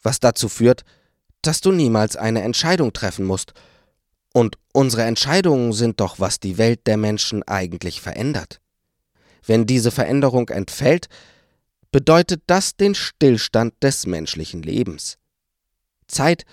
was 0.00 0.20
dazu 0.20 0.48
führt, 0.48 0.84
dass 1.42 1.60
du 1.60 1.72
niemals 1.72 2.14
eine 2.14 2.42
Entscheidung 2.42 2.92
treffen 2.92 3.24
musst. 3.24 3.52
Und 4.32 4.56
unsere 4.72 5.02
Entscheidungen 5.02 5.72
sind 5.72 5.98
doch, 5.98 6.20
was 6.20 6.38
die 6.38 6.56
Welt 6.56 6.86
der 6.86 6.98
Menschen 6.98 7.42
eigentlich 7.42 8.00
verändert. 8.00 8.60
Wenn 9.44 9.66
diese 9.66 9.90
Veränderung 9.90 10.50
entfällt, 10.50 11.08
bedeutet 11.90 12.44
das 12.46 12.76
den 12.76 12.94
Stillstand 12.94 13.74
des 13.82 14.06
menschlichen 14.06 14.62
Lebens. 14.62 15.18
Zeit 16.06 16.44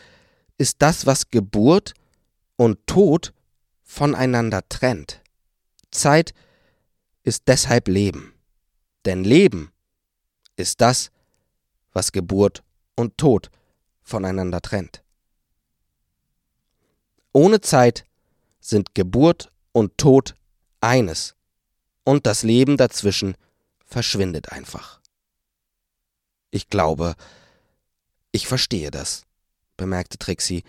ist 0.60 0.82
das, 0.82 1.08
was 1.08 1.30
Geburt 1.32 1.94
und 2.58 2.86
Tod 2.86 3.34
voneinander 3.82 4.68
trennt. 4.68 5.22
Zeit 5.90 6.34
ist 7.24 7.48
deshalb 7.48 7.88
Leben. 7.88 8.34
Denn 9.06 9.24
Leben 9.24 9.72
ist 10.58 10.82
das, 10.82 11.12
was 11.94 12.12
Geburt 12.12 12.64
und 12.96 13.18
Tod 13.18 13.50
voneinander 14.02 14.62
trennt. 14.62 15.02
Ohne 17.32 17.62
Zeit 17.62 18.04
sind 18.60 18.94
Geburt 18.94 19.52
und 19.72 19.98
Tod 19.98 20.36
eines 20.82 21.36
und 22.04 22.26
das 22.26 22.44
Leben 22.44 22.76
dazwischen 22.76 23.38
verschwindet 23.86 24.52
einfach. 24.52 25.00
Ich 26.52 26.70
glaube, 26.70 27.16
ich 28.32 28.48
verstehe 28.48 28.92
das, 28.92 29.26
bemerkte 29.80 30.20
Trixie. 30.20 30.64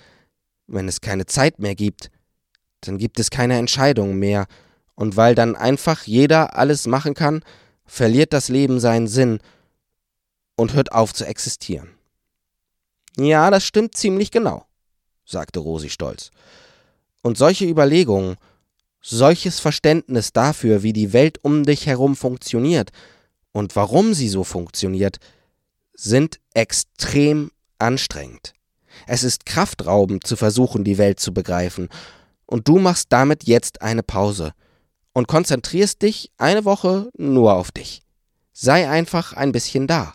Wenn 0.66 0.88
es 0.88 1.02
keine 1.02 1.26
Zeit 1.26 1.58
mehr 1.58 1.74
gibt, 1.74 2.10
dann 2.80 2.96
gibt 2.96 3.20
es 3.20 3.30
keine 3.30 3.58
Entscheidungen 3.58 4.18
mehr, 4.18 4.46
und 5.00 5.16
weil 5.16 5.34
dann 5.34 5.56
einfach 5.56 6.02
jeder 6.02 6.56
alles 6.56 6.86
machen 6.86 7.14
kann, 7.14 7.42
verliert 7.86 8.34
das 8.34 8.48
Leben 8.48 8.80
seinen 8.80 9.08
Sinn 9.08 9.40
und 10.56 10.74
hört 10.74 10.92
auf 10.92 11.14
zu 11.14 11.24
existieren. 11.24 11.88
Ja, 13.16 13.50
das 13.50 13.64
stimmt 13.64 13.96
ziemlich 13.96 14.30
genau, 14.30 14.66
sagte 15.24 15.60
Rosi 15.60 15.88
stolz. 15.88 16.30
Und 17.22 17.38
solche 17.38 17.64
Überlegungen 17.64 18.36
solches 19.00 19.58
Verständnis 19.58 20.34
dafür, 20.34 20.82
wie 20.82 20.92
die 20.92 21.14
Welt 21.14 21.42
um 21.42 21.64
dich 21.64 21.86
herum 21.86 22.14
funktioniert 22.14 22.90
und 23.52 23.76
warum 23.76 24.12
sie 24.12 24.28
so 24.28 24.44
funktioniert, 24.44 25.18
sind 25.94 26.40
extrem 26.52 27.52
anstrengend. 27.78 28.52
Es 29.06 29.24
ist 29.24 29.46
kraftraubend 29.46 30.26
zu 30.26 30.36
versuchen, 30.36 30.84
die 30.84 30.98
Welt 30.98 31.20
zu 31.20 31.32
begreifen, 31.32 31.88
und 32.46 32.66
du 32.66 32.78
machst 32.78 33.06
damit 33.10 33.44
jetzt 33.44 33.80
eine 33.80 34.02
Pause 34.02 34.52
und 35.12 35.28
konzentrierst 35.28 36.02
dich 36.02 36.32
eine 36.36 36.64
Woche 36.64 37.08
nur 37.16 37.54
auf 37.54 37.70
dich. 37.70 38.02
Sei 38.52 38.88
einfach 38.90 39.32
ein 39.34 39.52
bisschen 39.52 39.86
da. 39.86 40.14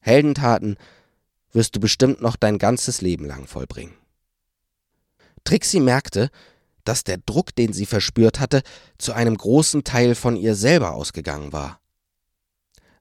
Heldentaten 0.00 0.76
wirst 1.52 1.74
du 1.74 1.80
bestimmt 1.80 2.20
noch 2.20 2.36
dein 2.36 2.58
ganzes 2.58 3.00
Leben 3.00 3.24
lang 3.24 3.46
vollbringen. 3.46 3.94
Trixie 5.44 5.80
merkte, 5.80 6.30
dass 6.84 7.04
der 7.04 7.18
Druck, 7.18 7.54
den 7.54 7.72
sie 7.72 7.86
verspürt 7.86 8.40
hatte, 8.40 8.62
zu 8.98 9.12
einem 9.12 9.36
großen 9.36 9.84
Teil 9.84 10.14
von 10.14 10.36
ihr 10.36 10.54
selber 10.54 10.92
ausgegangen 10.92 11.52
war. 11.52 11.80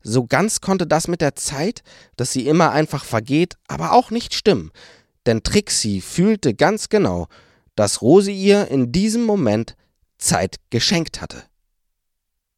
So 0.01 0.25
ganz 0.25 0.61
konnte 0.61 0.87
das 0.87 1.07
mit 1.07 1.21
der 1.21 1.35
Zeit, 1.35 1.83
dass 2.15 2.31
sie 2.31 2.47
immer 2.47 2.71
einfach 2.71 3.03
vergeht, 3.03 3.57
aber 3.67 3.91
auch 3.91 4.11
nicht 4.11 4.33
stimmen, 4.33 4.71
denn 5.29 5.43
Trixie 5.43 6.01
fühlte 6.01 6.55
ganz 6.55 6.89
genau, 6.89 7.27
dass 7.75 8.01
Rosi 8.01 8.31
ihr 8.31 8.69
in 8.69 8.91
diesem 8.91 9.25
Moment 9.25 9.75
Zeit 10.17 10.55
geschenkt 10.71 11.21
hatte. 11.21 11.43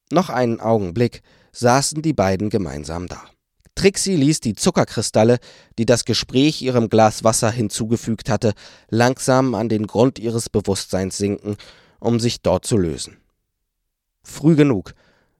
Noch 0.10 0.30
einen 0.30 0.62
Augenblick 0.62 1.22
saßen 1.52 2.02
die 2.02 2.14
beiden 2.14 2.50
gemeinsam 2.50 3.08
da. 3.08 3.22
Trixie 3.76 4.16
ließ 4.16 4.40
die 4.40 4.56
Zuckerkristalle, 4.56 5.40
die 5.78 5.86
das 5.86 6.06
Gespräch 6.06 6.62
ihrem 6.62 6.88
Glas 6.88 7.26
Wasser 7.26 7.52
hinzugefügt 7.52 8.30
hatte, 8.30 8.54
langsam 8.90 9.54
an 9.54 9.68
den 9.68 9.86
Grund 9.86 10.18
ihres 10.18 10.50
Bewusstseins 10.50 11.18
sinken, 11.18 11.58
um 12.00 12.22
sich 12.22 12.42
dort 12.42 12.66
zu 12.66 12.78
lösen. 12.78 13.18
Früh 14.24 14.56
genug 14.56 14.94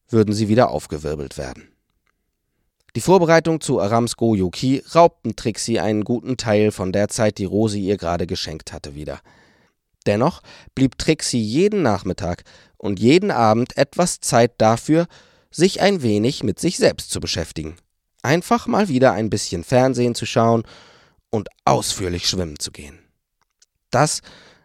würden 0.10 0.34
sie 0.34 0.50
wieder 0.50 0.70
aufgewirbelt 0.70 1.38
werden. 1.38 1.71
Die 2.96 3.02
Vorbereitung 3.02 3.62
zu 3.62 3.80
Arams 3.80 4.18
Go-Yuki 4.18 4.84
raubten 4.94 5.36
Trixie 5.36 5.80
einen 5.80 6.04
guten 6.04 6.38
Teil 6.38 6.72
von 6.72 6.92
der 6.92 7.08
Zeit, 7.08 7.38
die 7.38 7.46
Rosi 7.46 7.80
ihr 7.80 7.98
gerade 7.98 8.28
geschenkt 8.28 8.74
hatte, 8.74 8.96
wieder. 8.96 9.22
Dennoch 10.06 10.42
blieb 10.76 10.98
Trixie 10.98 11.42
jeden 11.42 11.84
Nachmittag 11.84 12.44
und 12.78 13.00
jeden 13.00 13.32
Abend 13.32 13.78
etwas 13.78 14.20
Zeit 14.20 14.54
dafür, 14.58 15.08
sich 15.52 15.82
ein 15.82 16.02
wenig 16.02 16.44
mit 16.44 16.60
sich 16.60 16.78
selbst 16.78 17.12
zu 17.12 17.20
beschäftigen 17.20 17.78
einfach 18.22 18.68
mal 18.68 18.88
wieder 18.88 19.14
ein 19.14 19.30
bisschen 19.30 19.64
Fernsehen 19.64 20.16
zu 20.16 20.26
schauen 20.26 20.64
und 21.30 21.50
ausführlich 21.66 22.28
schwimmen 22.28 22.60
zu 22.60 22.72
gehen. 22.72 23.00
Das 23.90 24.22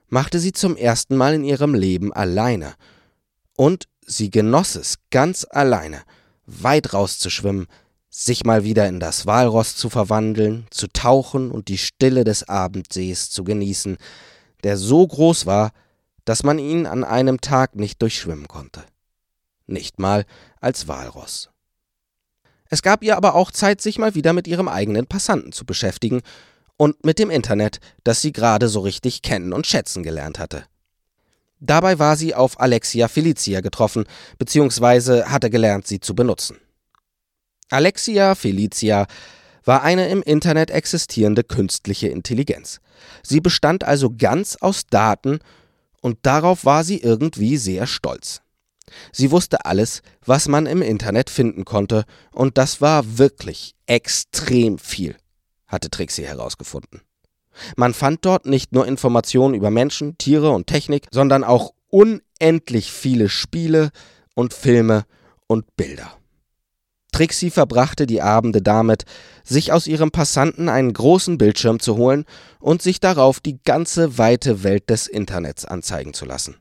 machte 0.08 0.38
sie 0.38 0.52
zum 0.52 0.76
ersten 0.76 1.16
Mal 1.16 1.34
in 1.34 1.44
ihrem 1.44 1.74
Leben 1.74 2.12
alleine. 2.12 2.74
Und 3.56 3.88
sie 4.06 4.30
genoss 4.30 4.76
es 4.76 4.98
ganz 5.10 5.46
alleine, 5.48 6.02
weit 6.46 6.92
rauszuschwimmen, 6.92 7.66
sich 8.18 8.46
mal 8.46 8.64
wieder 8.64 8.88
in 8.88 8.98
das 8.98 9.26
Walross 9.26 9.76
zu 9.76 9.90
verwandeln, 9.90 10.66
zu 10.70 10.86
tauchen 10.86 11.50
und 11.50 11.68
die 11.68 11.76
Stille 11.76 12.24
des 12.24 12.48
Abendsees 12.48 13.28
zu 13.28 13.44
genießen, 13.44 13.98
der 14.64 14.78
so 14.78 15.06
groß 15.06 15.44
war, 15.44 15.72
dass 16.24 16.42
man 16.42 16.58
ihn 16.58 16.86
an 16.86 17.04
einem 17.04 17.42
Tag 17.42 17.76
nicht 17.76 18.00
durchschwimmen 18.00 18.48
konnte. 18.48 18.84
Nicht 19.66 19.98
mal 19.98 20.24
als 20.62 20.88
Walross. 20.88 21.50
Es 22.70 22.80
gab 22.80 23.04
ihr 23.04 23.18
aber 23.18 23.34
auch 23.34 23.50
Zeit, 23.50 23.82
sich 23.82 23.98
mal 23.98 24.14
wieder 24.14 24.32
mit 24.32 24.48
ihrem 24.48 24.68
eigenen 24.68 25.06
Passanten 25.06 25.52
zu 25.52 25.66
beschäftigen 25.66 26.22
und 26.78 27.04
mit 27.04 27.18
dem 27.18 27.28
Internet, 27.28 27.80
das 28.02 28.22
sie 28.22 28.32
gerade 28.32 28.68
so 28.68 28.80
richtig 28.80 29.20
kennen 29.20 29.52
und 29.52 29.66
schätzen 29.66 30.02
gelernt 30.02 30.38
hatte. 30.38 30.64
Dabei 31.60 31.98
war 31.98 32.16
sie 32.16 32.34
auf 32.34 32.60
Alexia 32.60 33.08
Felicia 33.08 33.60
getroffen, 33.60 34.06
beziehungsweise 34.38 35.30
hatte 35.30 35.50
gelernt, 35.50 35.86
sie 35.86 36.00
zu 36.00 36.14
benutzen. 36.14 36.56
Alexia 37.70 38.34
Felicia 38.34 39.06
war 39.64 39.82
eine 39.82 40.08
im 40.08 40.22
Internet 40.22 40.70
existierende 40.70 41.42
künstliche 41.42 42.08
Intelligenz. 42.08 42.80
Sie 43.22 43.40
bestand 43.40 43.84
also 43.84 44.10
ganz 44.16 44.56
aus 44.60 44.86
Daten 44.86 45.40
und 46.00 46.18
darauf 46.22 46.64
war 46.64 46.84
sie 46.84 47.00
irgendwie 47.00 47.56
sehr 47.56 47.86
stolz. 47.86 48.40
Sie 49.10 49.32
wusste 49.32 49.64
alles, 49.64 50.02
was 50.24 50.46
man 50.46 50.66
im 50.66 50.80
Internet 50.80 51.28
finden 51.28 51.64
konnte, 51.64 52.04
und 52.30 52.56
das 52.56 52.80
war 52.80 53.18
wirklich 53.18 53.74
extrem 53.86 54.78
viel, 54.78 55.16
hatte 55.66 55.90
Trixie 55.90 56.24
herausgefunden. 56.24 57.00
Man 57.76 57.94
fand 57.94 58.24
dort 58.24 58.46
nicht 58.46 58.72
nur 58.72 58.86
Informationen 58.86 59.54
über 59.54 59.72
Menschen, 59.72 60.16
Tiere 60.18 60.50
und 60.50 60.68
Technik, 60.68 61.08
sondern 61.10 61.42
auch 61.42 61.72
unendlich 61.88 62.92
viele 62.92 63.28
Spiele 63.28 63.90
und 64.34 64.54
Filme 64.54 65.04
und 65.48 65.76
Bilder. 65.76 66.15
Trixie 67.16 67.50
verbrachte 67.50 68.06
die 68.06 68.20
Abende 68.20 68.60
damit, 68.60 69.06
sich 69.42 69.72
aus 69.72 69.86
ihrem 69.86 70.10
Passanten 70.10 70.68
einen 70.68 70.92
großen 70.92 71.38
Bildschirm 71.38 71.80
zu 71.80 71.96
holen 71.96 72.26
und 72.60 72.82
sich 72.82 73.00
darauf 73.00 73.40
die 73.40 73.58
ganze 73.64 74.18
weite 74.18 74.62
Welt 74.64 74.90
des 74.90 75.06
Internets 75.06 75.64
anzeigen 75.64 76.12
zu 76.12 76.26
lassen. 76.26 76.56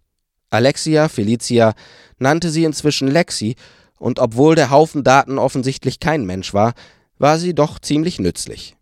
Alexia 0.52 1.10
Felicia 1.10 1.74
nannte 2.20 2.50
sie 2.52 2.64
inzwischen 2.64 3.10
Lexi, 3.10 3.58
und 4.00 4.20
obwohl 4.20 4.56
der 4.56 4.70
Haufen 4.70 5.04
Daten 5.04 5.40
offensichtlich 5.40 6.00
kein 6.00 6.26
Mensch 6.26 6.54
war, 6.54 6.74
war 7.18 7.38
sie 7.38 7.54
doch 7.54 7.78
ziemlich 7.78 8.20
nützlich. 8.20 8.78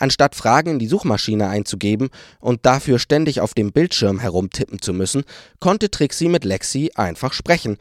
Anstatt 0.00 0.34
Fragen 0.34 0.70
in 0.70 0.78
die 0.80 0.88
Suchmaschine 0.88 1.46
einzugeben 1.48 2.08
und 2.40 2.66
dafür 2.66 2.98
ständig 2.98 3.40
auf 3.40 3.54
dem 3.54 3.70
Bildschirm 3.70 4.18
herumtippen 4.18 4.82
zu 4.82 4.92
müssen, 4.92 5.22
konnte 5.60 5.88
Trixie 5.88 6.28
mit 6.28 6.44
Lexi 6.44 6.90
einfach 6.96 7.32
sprechen 7.32 7.76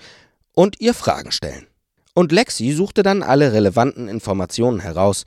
und 0.54 0.80
ihr 0.80 0.94
Fragen 0.94 1.32
stellen. 1.32 1.66
Und 2.16 2.32
Lexi 2.32 2.72
suchte 2.72 3.04
dann 3.04 3.22
alle 3.22 3.52
relevanten 3.54 4.08
Informationen 4.08 4.80
heraus, 4.80 5.26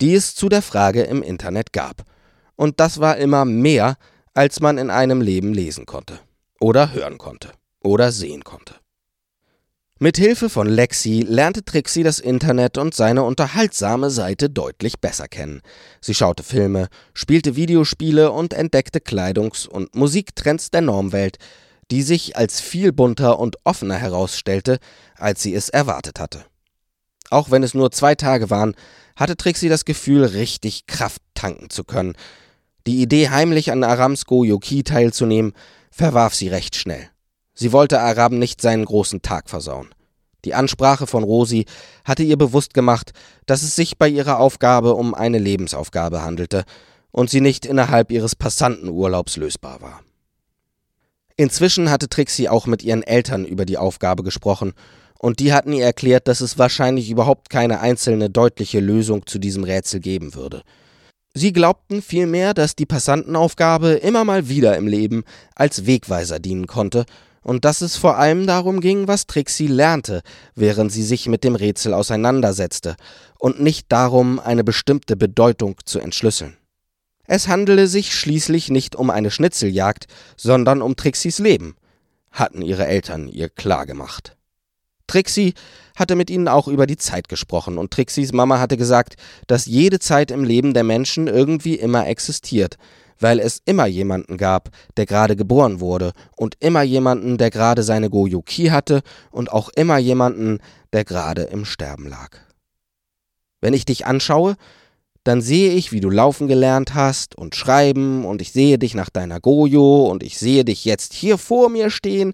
die 0.00 0.14
es 0.14 0.34
zu 0.36 0.48
der 0.48 0.62
Frage 0.62 1.02
im 1.02 1.22
Internet 1.22 1.72
gab. 1.72 2.04
Und 2.54 2.80
das 2.80 3.00
war 3.00 3.16
immer 3.18 3.44
mehr, 3.44 3.96
als 4.34 4.60
man 4.60 4.78
in 4.78 4.88
einem 4.88 5.20
Leben 5.20 5.52
lesen 5.52 5.84
konnte. 5.84 6.20
Oder 6.60 6.92
hören 6.92 7.18
konnte. 7.18 7.50
Oder 7.82 8.12
sehen 8.12 8.44
konnte. 8.44 8.74
Mit 10.00 10.16
Hilfe 10.16 10.48
von 10.48 10.68
Lexi 10.68 11.26
lernte 11.26 11.64
Trixie 11.64 12.04
das 12.04 12.20
Internet 12.20 12.78
und 12.78 12.94
seine 12.94 13.24
unterhaltsame 13.24 14.10
Seite 14.10 14.48
deutlich 14.48 15.00
besser 15.00 15.26
kennen. 15.26 15.60
Sie 16.00 16.14
schaute 16.14 16.44
Filme, 16.44 16.86
spielte 17.14 17.56
Videospiele 17.56 18.30
und 18.30 18.54
entdeckte 18.54 19.00
Kleidungs- 19.00 19.66
und 19.66 19.96
Musiktrends 19.96 20.70
der 20.70 20.82
Normwelt, 20.82 21.38
die 21.90 22.02
sich 22.02 22.36
als 22.36 22.60
viel 22.60 22.92
bunter 22.92 23.38
und 23.38 23.56
offener 23.64 23.96
herausstellte, 23.96 24.78
als 25.16 25.42
sie 25.42 25.54
es 25.54 25.68
erwartet 25.68 26.20
hatte. 26.20 26.44
Auch 27.30 27.50
wenn 27.50 27.62
es 27.62 27.74
nur 27.74 27.90
zwei 27.90 28.14
Tage 28.14 28.50
waren, 28.50 28.74
hatte 29.16 29.36
Trixie 29.36 29.68
das 29.68 29.84
Gefühl, 29.84 30.24
richtig 30.24 30.86
Kraft 30.86 31.20
tanken 31.34 31.70
zu 31.70 31.84
können. 31.84 32.14
Die 32.86 33.02
Idee, 33.02 33.28
heimlich 33.30 33.70
an 33.72 33.84
Arams 33.84 34.24
Goyoki 34.24 34.82
teilzunehmen, 34.82 35.52
verwarf 35.90 36.34
sie 36.34 36.48
recht 36.48 36.76
schnell. 36.76 37.10
Sie 37.54 37.72
wollte 37.72 38.00
Aram 38.00 38.38
nicht 38.38 38.62
seinen 38.62 38.84
großen 38.84 39.20
Tag 39.20 39.50
versauen. 39.50 39.88
Die 40.44 40.54
Ansprache 40.54 41.06
von 41.06 41.24
Rosi 41.24 41.66
hatte 42.04 42.22
ihr 42.22 42.38
bewusst 42.38 42.72
gemacht, 42.72 43.12
dass 43.46 43.62
es 43.62 43.74
sich 43.74 43.98
bei 43.98 44.08
ihrer 44.08 44.38
Aufgabe 44.38 44.94
um 44.94 45.12
eine 45.12 45.38
Lebensaufgabe 45.38 46.22
handelte 46.22 46.64
und 47.10 47.28
sie 47.28 47.40
nicht 47.40 47.66
innerhalb 47.66 48.12
ihres 48.12 48.36
Passantenurlaubs 48.36 49.36
lösbar 49.36 49.80
war. 49.82 50.00
Inzwischen 51.40 51.88
hatte 51.88 52.08
Trixie 52.08 52.48
auch 52.48 52.66
mit 52.66 52.82
ihren 52.82 53.04
Eltern 53.04 53.44
über 53.44 53.64
die 53.64 53.78
Aufgabe 53.78 54.24
gesprochen, 54.24 54.72
und 55.20 55.38
die 55.38 55.52
hatten 55.52 55.72
ihr 55.72 55.84
erklärt, 55.84 56.26
dass 56.26 56.40
es 56.40 56.58
wahrscheinlich 56.58 57.10
überhaupt 57.10 57.48
keine 57.48 57.80
einzelne 57.80 58.28
deutliche 58.28 58.80
Lösung 58.80 59.24
zu 59.24 59.38
diesem 59.38 59.62
Rätsel 59.62 60.00
geben 60.00 60.34
würde. 60.34 60.62
Sie 61.34 61.52
glaubten 61.52 62.02
vielmehr, 62.02 62.54
dass 62.54 62.74
die 62.74 62.86
Passantenaufgabe 62.86 63.92
immer 63.92 64.24
mal 64.24 64.48
wieder 64.48 64.76
im 64.76 64.88
Leben 64.88 65.22
als 65.54 65.86
Wegweiser 65.86 66.40
dienen 66.40 66.66
konnte 66.66 67.04
und 67.42 67.64
dass 67.64 67.82
es 67.82 67.96
vor 67.96 68.18
allem 68.18 68.48
darum 68.48 68.80
ging, 68.80 69.06
was 69.06 69.28
Trixie 69.28 69.68
lernte, 69.68 70.22
während 70.56 70.90
sie 70.90 71.04
sich 71.04 71.28
mit 71.28 71.44
dem 71.44 71.54
Rätsel 71.54 71.94
auseinandersetzte, 71.94 72.96
und 73.38 73.60
nicht 73.60 73.86
darum, 73.92 74.40
eine 74.40 74.64
bestimmte 74.64 75.16
Bedeutung 75.16 75.76
zu 75.84 76.00
entschlüsseln. 76.00 76.56
Es 77.30 77.46
handele 77.46 77.86
sich 77.86 78.14
schließlich 78.14 78.70
nicht 78.70 78.96
um 78.96 79.10
eine 79.10 79.30
Schnitzeljagd, 79.30 80.06
sondern 80.38 80.80
um 80.80 80.96
Trixies 80.96 81.38
Leben, 81.38 81.76
hatten 82.32 82.62
ihre 82.62 82.86
Eltern 82.86 83.28
ihr 83.28 83.50
klargemacht. 83.50 84.34
Trixie 85.06 85.52
hatte 85.94 86.16
mit 86.16 86.30
ihnen 86.30 86.48
auch 86.48 86.68
über 86.68 86.86
die 86.86 86.96
Zeit 86.96 87.28
gesprochen, 87.28 87.76
und 87.76 87.90
Trixies 87.90 88.32
Mama 88.32 88.58
hatte 88.58 88.78
gesagt, 88.78 89.16
dass 89.46 89.66
jede 89.66 89.98
Zeit 89.98 90.30
im 90.30 90.42
Leben 90.42 90.72
der 90.72 90.84
Menschen 90.84 91.26
irgendwie 91.26 91.74
immer 91.74 92.06
existiert, 92.06 92.78
weil 93.20 93.40
es 93.40 93.60
immer 93.66 93.86
jemanden 93.86 94.38
gab, 94.38 94.70
der 94.96 95.04
gerade 95.04 95.36
geboren 95.36 95.80
wurde 95.80 96.12
und 96.34 96.56
immer 96.60 96.82
jemanden, 96.82 97.36
der 97.36 97.50
gerade 97.50 97.82
seine 97.82 98.08
Goyuki 98.08 98.68
hatte 98.68 99.02
und 99.30 99.52
auch 99.52 99.68
immer 99.70 99.98
jemanden, 99.98 100.60
der 100.94 101.04
gerade 101.04 101.42
im 101.42 101.66
Sterben 101.66 102.08
lag. 102.08 102.38
Wenn 103.60 103.74
ich 103.74 103.84
dich 103.84 104.06
anschaue, 104.06 104.56
dann 105.28 105.42
sehe 105.42 105.72
ich, 105.72 105.92
wie 105.92 106.00
du 106.00 106.10
laufen 106.10 106.48
gelernt 106.48 106.94
hast 106.94 107.34
und 107.34 107.54
schreiben 107.54 108.24
und 108.24 108.42
ich 108.42 108.52
sehe 108.52 108.78
dich 108.78 108.94
nach 108.94 109.10
deiner 109.10 109.40
Gojo 109.40 110.06
und 110.06 110.22
ich 110.22 110.38
sehe 110.38 110.64
dich 110.64 110.84
jetzt 110.84 111.12
hier 111.12 111.38
vor 111.38 111.68
mir 111.68 111.90
stehen. 111.90 112.32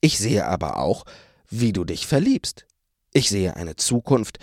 Ich 0.00 0.18
sehe 0.18 0.46
aber 0.46 0.78
auch, 0.78 1.04
wie 1.50 1.72
du 1.72 1.84
dich 1.84 2.06
verliebst. 2.06 2.66
Ich 3.12 3.28
sehe 3.28 3.56
eine 3.56 3.76
Zukunft, 3.76 4.38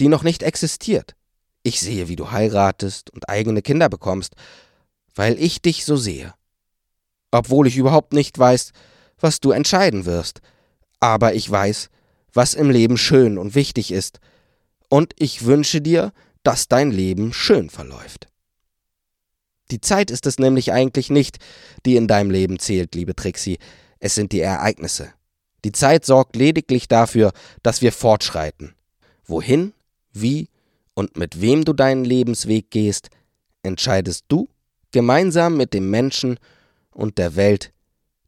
die 0.00 0.08
noch 0.08 0.22
nicht 0.22 0.42
existiert. 0.42 1.14
Ich 1.62 1.80
sehe, 1.80 2.08
wie 2.08 2.16
du 2.16 2.30
heiratest 2.30 3.10
und 3.10 3.28
eigene 3.28 3.62
Kinder 3.62 3.88
bekommst 3.88 4.34
weil 5.14 5.38
ich 5.38 5.62
dich 5.62 5.84
so 5.84 5.96
sehe. 5.96 6.34
Obwohl 7.30 7.66
ich 7.66 7.76
überhaupt 7.76 8.12
nicht 8.12 8.38
weiß, 8.38 8.72
was 9.18 9.40
du 9.40 9.50
entscheiden 9.50 10.04
wirst, 10.04 10.40
aber 11.00 11.34
ich 11.34 11.50
weiß, 11.50 11.88
was 12.32 12.54
im 12.54 12.70
Leben 12.70 12.96
schön 12.96 13.38
und 13.38 13.54
wichtig 13.54 13.92
ist, 13.92 14.20
und 14.88 15.14
ich 15.18 15.46
wünsche 15.46 15.80
dir, 15.80 16.12
dass 16.42 16.68
dein 16.68 16.90
Leben 16.90 17.32
schön 17.32 17.70
verläuft. 17.70 18.28
Die 19.70 19.80
Zeit 19.80 20.10
ist 20.10 20.26
es 20.26 20.38
nämlich 20.38 20.72
eigentlich 20.72 21.08
nicht, 21.08 21.38
die 21.86 21.96
in 21.96 22.08
deinem 22.08 22.30
Leben 22.30 22.58
zählt, 22.58 22.94
liebe 22.94 23.16
Trixie, 23.16 23.58
es 24.00 24.14
sind 24.14 24.32
die 24.32 24.40
Ereignisse. 24.40 25.12
Die 25.64 25.72
Zeit 25.72 26.04
sorgt 26.04 26.36
lediglich 26.36 26.88
dafür, 26.88 27.32
dass 27.62 27.82
wir 27.82 27.92
fortschreiten. 27.92 28.74
Wohin, 29.24 29.72
wie 30.12 30.48
und 30.94 31.16
mit 31.16 31.40
wem 31.40 31.64
du 31.64 31.72
deinen 31.72 32.04
Lebensweg 32.04 32.70
gehst, 32.70 33.10
entscheidest 33.62 34.24
du 34.28 34.48
gemeinsam 34.90 35.56
mit 35.56 35.72
dem 35.72 35.88
Menschen 35.88 36.38
und 36.90 37.16
der 37.18 37.36
Welt, 37.36 37.72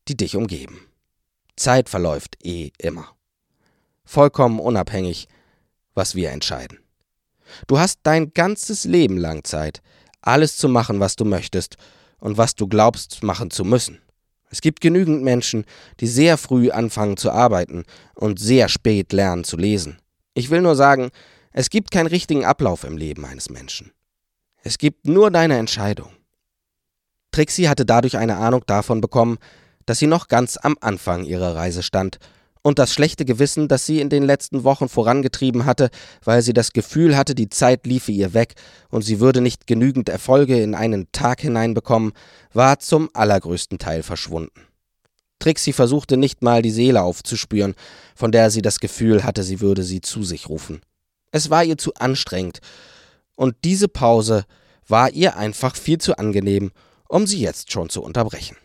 die 0.09 0.17
dich 0.17 0.37
umgeben. 0.37 0.87
Zeit 1.57 1.89
verläuft 1.89 2.39
eh 2.43 2.71
immer. 2.79 3.15
Vollkommen 4.05 4.61
unabhängig, 4.61 5.29
was 5.95 6.15
wir 6.15 6.31
entscheiden. 6.31 6.84
Du 7.67 7.79
hast 7.79 8.01
dein 8.03 8.33
ganzes 8.33 8.85
Leben 8.85 9.17
lang 9.17 9.45
Zeit, 9.45 9.83
alles 10.23 10.57
zu 10.57 10.69
machen, 10.69 11.01
was 11.01 11.17
du 11.17 11.25
möchtest 11.25 11.77
und 12.19 12.39
was 12.39 12.55
du 12.55 12.67
glaubst 12.67 13.23
machen 13.23 13.51
zu 13.51 13.65
müssen. 13.65 14.01
Es 14.51 14.61
gibt 14.61 14.81
genügend 14.81 15.23
Menschen, 15.23 15.65
die 16.01 16.07
sehr 16.07 16.39
früh 16.39 16.71
anfangen 16.71 17.17
zu 17.17 17.31
arbeiten 17.31 17.85
und 18.15 18.39
sehr 18.39 18.69
spät 18.69 19.13
lernen 19.13 19.45
zu 19.45 19.57
lesen. 19.57 19.99
Ich 20.35 20.51
will 20.51 20.61
nur 20.61 20.77
sagen, 20.77 21.11
es 21.53 21.71
gibt 21.71 21.91
keinen 21.91 22.07
richtigen 22.07 22.45
Ablauf 22.45 22.85
im 22.85 22.97
Leben 22.97 23.25
eines 23.25 23.51
Menschen. 23.51 23.93
Es 24.63 24.79
gibt 24.79 25.07
nur 25.07 25.31
deine 25.31 25.59
Entscheidung. 25.59 26.11
Trixie 27.33 27.69
hatte 27.69 27.85
dadurch 27.85 28.17
eine 28.17 28.37
Ahnung 28.37 28.63
davon 28.67 29.01
bekommen, 29.01 29.39
dass 29.87 29.99
sie 29.99 30.07
noch 30.07 30.29
ganz 30.29 30.57
am 30.57 30.77
Anfang 30.81 31.25
ihrer 31.25 31.55
Reise 31.55 31.83
stand, 31.83 32.19
und 32.65 32.79
das 32.79 32.95
schlechte 32.95 33.27
Gewissen, 33.27 33.69
das 33.69 33.85
sie 33.85 34.01
in 34.01 34.09
den 34.09 34.23
letzten 34.23 34.65
Wochen 34.65 34.89
vorangetrieben 34.89 35.67
hatte, 35.67 35.91
weil 36.25 36.41
sie 36.41 36.55
das 36.55 36.73
Gefühl 36.73 37.15
hatte, 37.15 37.35
die 37.35 37.51
Zeit 37.51 37.87
liefe 37.87 38.11
ihr 38.11 38.33
weg 38.33 38.55
und 38.89 39.03
sie 39.03 39.21
würde 39.21 39.43
nicht 39.43 39.67
genügend 39.67 40.09
Erfolge 40.09 40.61
in 40.61 40.75
einen 40.75 41.13
Tag 41.13 41.43
hineinbekommen, 41.43 42.13
war 42.55 42.79
zum 42.79 43.11
allergrößten 43.13 43.79
Teil 43.79 44.03
verschwunden. 44.03 44.63
Trixie 45.41 45.75
versuchte 45.75 46.17
nicht 46.17 46.43
mal 46.43 46.63
die 46.63 46.71
Seele 46.71 47.03
aufzuspüren, 47.03 47.75
von 48.17 48.33
der 48.33 48.51
sie 48.51 48.63
das 48.63 48.81
Gefühl 48.81 49.25
hatte, 49.25 49.43
sie 49.43 49.61
würde 49.61 49.83
sie 49.83 50.01
zu 50.01 50.23
sich 50.23 50.49
rufen. 50.49 50.81
Es 51.33 51.51
war 51.51 51.65
ihr 51.65 51.77
zu 51.77 51.93
anstrengend, 51.95 52.61
und 53.37 53.57
diese 53.65 53.89
Pause 53.89 54.45
war 54.89 55.11
ihr 55.11 55.37
einfach 55.37 55.77
viel 55.77 55.99
zu 55.99 56.17
angenehm, 56.17 56.71
um 57.09 57.27
sie 57.27 57.41
jetzt 57.41 57.73
schon 57.73 57.91
zu 57.91 58.03
unterbrechen. 58.03 58.57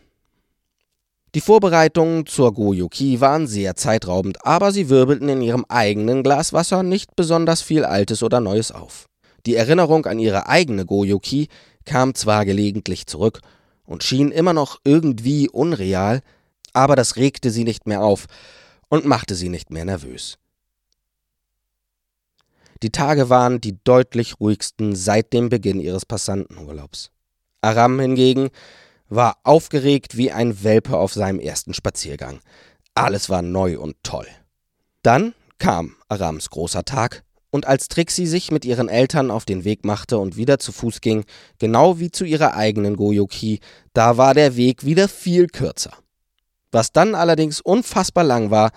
Die 1.36 1.40
Vorbereitungen 1.40 2.26
zur 2.26 2.52
Goyuki 2.52 3.20
waren 3.20 3.46
sehr 3.46 3.76
zeitraubend, 3.76 4.44
aber 4.44 4.72
sie 4.72 4.88
wirbelten 4.88 5.28
in 5.28 5.42
ihrem 5.42 5.64
eigenen 5.68 6.24
Glas 6.24 6.52
Wasser 6.52 6.82
nicht 6.82 7.14
besonders 7.14 7.62
viel 7.62 7.84
Altes 7.84 8.24
oder 8.24 8.40
Neues 8.40 8.72
auf. 8.72 9.06
Die 9.46 9.54
Erinnerung 9.54 10.06
an 10.06 10.18
ihre 10.18 10.48
eigene 10.48 10.84
Goyuki 10.84 11.48
kam 11.84 12.14
zwar 12.16 12.44
gelegentlich 12.44 13.06
zurück 13.06 13.40
und 13.84 14.02
schien 14.02 14.32
immer 14.32 14.52
noch 14.52 14.80
irgendwie 14.84 15.48
unreal, 15.48 16.20
aber 16.72 16.96
das 16.96 17.14
regte 17.16 17.50
sie 17.50 17.64
nicht 17.64 17.86
mehr 17.86 18.02
auf 18.02 18.26
und 18.88 19.04
machte 19.04 19.36
sie 19.36 19.48
nicht 19.48 19.70
mehr 19.70 19.84
nervös. 19.84 20.36
Die 22.82 22.90
Tage 22.90 23.28
waren 23.28 23.60
die 23.60 23.78
deutlich 23.84 24.40
ruhigsten 24.40 24.96
seit 24.96 25.32
dem 25.32 25.48
Beginn 25.48 25.80
ihres 25.80 26.06
Passantenurlaubs. 26.06 27.10
Aram 27.60 28.00
hingegen 28.00 28.50
war 29.10 29.36
aufgeregt 29.42 30.16
wie 30.16 30.32
ein 30.32 30.64
Welpe 30.64 30.96
auf 30.96 31.12
seinem 31.12 31.40
ersten 31.40 31.74
Spaziergang. 31.74 32.40
Alles 32.94 33.28
war 33.28 33.42
neu 33.42 33.78
und 33.78 33.96
toll. 34.02 34.26
Dann 35.02 35.34
kam 35.58 35.96
Arams 36.08 36.48
großer 36.48 36.84
Tag, 36.84 37.22
und 37.50 37.66
als 37.66 37.88
Trixie 37.88 38.26
sich 38.26 38.52
mit 38.52 38.64
ihren 38.64 38.88
Eltern 38.88 39.30
auf 39.30 39.44
den 39.44 39.64
Weg 39.64 39.84
machte 39.84 40.18
und 40.18 40.36
wieder 40.36 40.58
zu 40.58 40.72
Fuß 40.72 41.00
ging, 41.00 41.24
genau 41.58 41.98
wie 41.98 42.10
zu 42.10 42.24
ihrer 42.24 42.54
eigenen 42.54 42.96
Goyoki, 42.96 43.60
da 43.92 44.16
war 44.16 44.34
der 44.34 44.56
Weg 44.56 44.84
wieder 44.84 45.08
viel 45.08 45.48
kürzer. 45.48 45.92
Was 46.70 46.92
dann 46.92 47.16
allerdings 47.16 47.60
unfassbar 47.60 48.24
lang 48.24 48.50
war, 48.50 48.70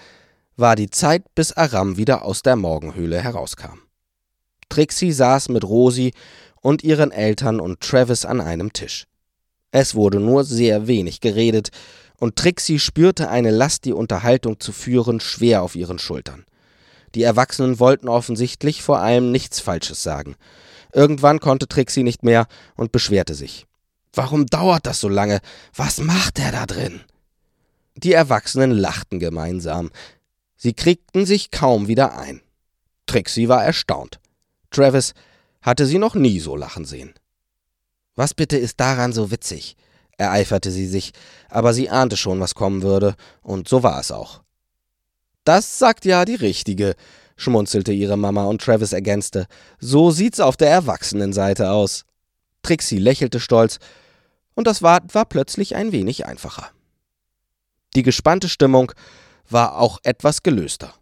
war 0.56 0.76
die 0.76 0.90
Zeit, 0.90 1.24
bis 1.36 1.52
Aram 1.52 1.98
wieder 1.98 2.26
aus 2.26 2.42
der 2.42 2.56
Morgenhöhle 2.56 3.22
herauskam. 3.22 3.80
Trixie 4.70 5.12
saß 5.12 5.50
mit 5.50 5.64
Rosi 5.64 6.12
und 6.62 6.84
ihren 6.84 7.12
Eltern 7.12 7.60
und 7.60 7.80
Travis 7.80 8.26
an 8.26 8.42
einem 8.42 8.74
Tisch. 8.74 9.06
Es 9.74 9.96
wurde 9.96 10.20
nur 10.20 10.44
sehr 10.44 10.86
wenig 10.86 11.20
geredet, 11.20 11.72
und 12.20 12.36
Trixie 12.36 12.78
spürte 12.78 13.30
eine 13.30 13.50
Last, 13.50 13.86
die 13.86 13.92
Unterhaltung 13.92 14.60
zu 14.60 14.72
führen, 14.72 15.20
schwer 15.20 15.64
auf 15.64 15.76
ihren 15.76 15.98
Schultern. 15.98 16.46
Die 17.16 17.24
Erwachsenen 17.24 17.80
wollten 17.80 18.08
offensichtlich 18.08 18.84
vor 18.84 19.00
allem 19.00 19.32
nichts 19.32 19.60
Falsches 19.60 20.04
sagen. 20.04 20.36
Irgendwann 20.94 21.40
konnte 21.40 21.68
Trixie 21.68 22.04
nicht 22.04 22.22
mehr 22.22 22.46
und 22.76 22.92
beschwerte 22.92 23.34
sich. 23.34 23.66
Warum 24.14 24.46
dauert 24.46 24.86
das 24.86 25.00
so 25.00 25.10
lange? 25.10 25.40
Was 25.76 25.98
macht 25.98 26.38
er 26.38 26.52
da 26.52 26.68
drin? 26.68 27.02
Die 27.96 28.14
Erwachsenen 28.14 28.72
lachten 28.72 29.20
gemeinsam. 29.20 29.90
Sie 30.56 30.74
kriegten 30.74 31.26
sich 31.26 31.50
kaum 31.50 31.88
wieder 31.88 32.16
ein. 32.16 32.42
Trixie 33.08 33.50
war 33.50 33.66
erstaunt. 33.66 34.20
Travis 34.70 35.16
hatte 35.64 35.88
sie 35.88 35.98
noch 35.98 36.14
nie 36.14 36.40
so 36.40 36.56
lachen 36.56 36.86
sehen. 36.86 37.16
Was 38.16 38.34
bitte 38.34 38.58
ist 38.58 38.80
daran 38.80 39.14
so 39.14 39.32
witzig? 39.32 39.76
ereiferte 40.18 40.72
sie 40.72 40.88
sich, 40.88 41.12
aber 41.50 41.74
sie 41.74 41.90
ahnte 41.90 42.18
schon, 42.18 42.40
was 42.40 42.56
kommen 42.56 42.84
würde, 42.84 43.16
und 43.42 43.68
so 43.68 43.84
war 43.84 44.00
es 44.00 44.12
auch. 44.12 44.42
Das 45.44 45.80
sagt 45.80 46.06
ja 46.06 46.24
die 46.24 46.36
Richtige, 46.36 46.96
schmunzelte 47.36 47.92
ihre 47.92 48.18
Mama 48.18 48.46
und 48.46 48.62
Travis 48.62 48.94
ergänzte. 48.94 49.48
So 49.80 50.12
sieht's 50.12 50.40
auf 50.40 50.56
der 50.56 50.70
Erwachsenenseite 50.70 51.72
aus. 51.72 52.06
Trixie 52.62 53.00
lächelte 53.00 53.40
stolz, 53.40 53.80
und 54.56 54.68
das 54.68 54.82
war, 54.82 55.02
war 55.12 55.26
plötzlich 55.26 55.76
ein 55.76 55.92
wenig 55.92 56.26
einfacher. 56.26 56.70
Die 57.96 58.04
gespannte 58.04 58.50
Stimmung 58.50 58.92
war 59.50 59.78
auch 59.78 60.00
etwas 60.04 60.44
gelöster. 60.44 60.94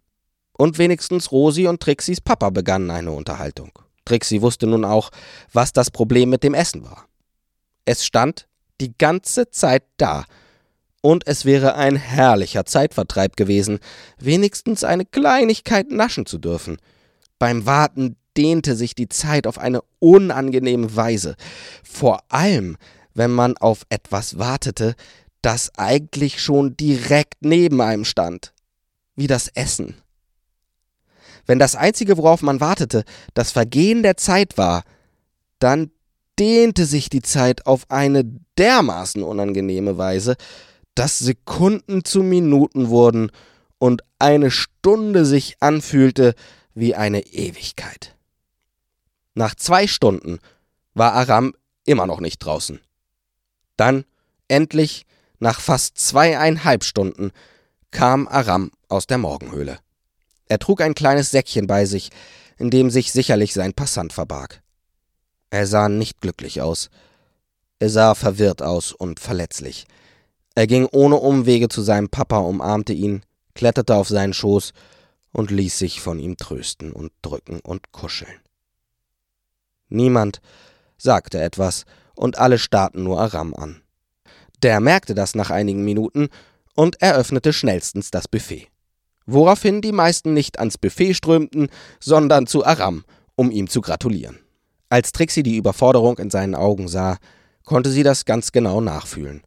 Und 0.58 0.78
wenigstens 0.78 1.32
Rosi 1.32 1.68
und 1.68 1.82
Trixis 1.82 2.22
Papa 2.22 2.50
begannen 2.50 2.92
eine 2.92 3.12
Unterhaltung. 3.12 3.72
Trixie 4.12 4.42
wusste 4.42 4.68
nun 4.68 4.84
auch, 4.84 5.10
was 5.54 5.72
das 5.72 5.90
Problem 5.90 6.30
mit 6.30 6.44
dem 6.44 6.54
Essen 6.54 6.84
war. 6.84 7.06
Es 7.86 8.06
stand 8.06 8.48
die 8.82 8.94
ganze 8.98 9.50
Zeit 9.50 9.84
da, 9.96 10.26
und 11.02 11.26
es 11.28 11.46
wäre 11.46 11.76
ein 11.76 11.96
herrlicher 11.96 12.66
Zeitvertreib 12.66 13.38
gewesen, 13.38 13.80
wenigstens 14.20 14.84
eine 14.84 15.06
Kleinigkeit 15.06 15.90
naschen 15.90 16.26
zu 16.26 16.38
dürfen. 16.38 16.78
Beim 17.40 17.66
Warten 17.66 18.18
dehnte 18.38 18.76
sich 18.76 18.96
die 18.96 19.10
Zeit 19.10 19.48
auf 19.48 19.58
eine 19.58 19.82
unangenehme 20.00 20.94
Weise, 20.96 21.36
vor 21.84 22.20
allem 22.28 22.78
wenn 23.14 23.32
man 23.32 23.58
auf 23.58 23.86
etwas 23.90 24.38
wartete, 24.38 24.96
das 25.42 25.72
eigentlich 25.78 26.42
schon 26.42 26.76
direkt 26.76 27.44
neben 27.46 27.82
einem 27.82 28.06
stand, 28.06 28.54
wie 29.16 29.28
das 29.28 29.48
Essen. 29.48 29.96
Wenn 31.46 31.60
das 31.60 31.76
Einzige, 31.76 32.18
worauf 32.18 32.42
man 32.42 32.60
wartete, 32.60 33.04
das 33.34 33.52
Vergehen 33.52 34.04
der 34.04 34.18
Zeit 34.18 34.58
war, 34.58 34.84
dann 35.60 35.92
dehnte 36.40 36.86
sich 36.86 37.10
die 37.10 37.22
Zeit 37.22 37.66
auf 37.66 37.86
eine 37.90 38.24
dermaßen 38.58 39.24
unangenehme 39.24 39.98
Weise, 39.98 40.36
dass 40.96 41.20
Sekunden 41.20 42.04
zu 42.04 42.24
Minuten 42.24 42.90
wurden 42.90 43.32
und 43.78 44.04
eine 44.20 44.52
Stunde 44.52 45.26
sich 45.26 45.58
anfühlte 45.60 46.36
wie 46.74 46.96
eine 46.96 47.26
Ewigkeit. 47.28 48.16
Nach 49.34 49.56
zwei 49.56 49.88
Stunden 49.88 50.40
war 50.94 51.14
Aram 51.14 51.54
immer 51.86 52.06
noch 52.06 52.20
nicht 52.20 52.40
draußen. 52.40 52.80
Dann, 53.78 54.06
endlich, 54.48 55.06
nach 55.40 55.60
fast 55.60 55.98
zweieinhalb 55.98 56.84
Stunden, 56.84 57.32
kam 57.90 58.28
Aram 58.28 58.72
aus 58.88 59.08
der 59.08 59.18
Morgenhöhle. 59.18 59.80
Er 60.52 60.60
trug 60.60 60.82
ein 60.82 60.96
kleines 60.96 61.32
Säckchen 61.32 61.66
bei 61.66 61.86
sich, 61.86 62.10
in 62.58 62.72
dem 62.72 62.90
sich 62.90 63.14
sicherlich 63.14 63.54
sein 63.54 63.72
Passant 63.72 64.12
verbarg. 64.12 64.62
Er 65.50 65.66
sah 65.66 65.88
nicht 65.88 66.20
glücklich 66.20 66.62
aus. 66.62 66.90
Er 67.80 67.90
sah 67.90 68.16
verwirrt 68.16 68.62
aus 68.62 68.92
und 68.92 69.22
verletzlich. 69.22 69.86
Er 70.54 70.68
ging 70.68 70.90
ohne 70.92 71.16
Umwege 71.16 71.70
zu 71.70 71.82
seinem 71.82 72.10
Papa, 72.10 72.40
umarmte 72.40 72.92
ihn, 72.92 73.22
kletterte 73.56 73.96
auf 73.96 74.10
seinen 74.10 74.34
Schoß 74.34 74.74
und 75.32 75.52
ließ 75.52 75.80
sich 75.80 76.02
von 76.02 76.20
ihm 76.20 76.36
trösten 76.36 76.92
und 76.92 77.14
drücken 77.22 77.62
und 77.62 77.94
kuscheln. 77.94 78.42
Niemand 79.88 80.42
sagte 80.98 81.42
etwas, 81.42 81.86
und 82.14 82.40
alle 82.40 82.60
starrten 82.60 83.06
nur 83.06 83.22
Aram 83.22 83.56
an. 83.56 83.82
Der 84.64 84.82
merkte 84.82 85.16
das 85.16 85.34
nach 85.34 85.50
einigen 85.50 85.86
Minuten 85.86 86.28
und 86.76 87.02
eröffnete 87.02 87.54
schnellstens 87.54 88.12
das 88.12 88.28
Buffet 88.28 88.68
woraufhin 89.26 89.82
die 89.82 89.92
meisten 89.92 90.34
nicht 90.34 90.60
ans 90.60 90.78
Buffet 90.78 91.14
strömten, 91.14 91.70
sondern 92.00 92.48
zu 92.48 92.66
Aram, 92.66 93.04
um 93.36 93.52
ihm 93.52 93.70
zu 93.70 93.82
gratulieren. 93.82 94.40
Als 94.90 95.12
Trixie 95.12 95.44
die 95.44 95.56
Überforderung 95.56 96.18
in 96.18 96.30
seinen 96.30 96.56
Augen 96.56 96.88
sah, 96.88 97.18
konnte 97.64 97.90
sie 97.90 98.04
das 98.04 98.26
ganz 98.26 98.52
genau 98.52 98.82
nachfühlen. 98.82 99.42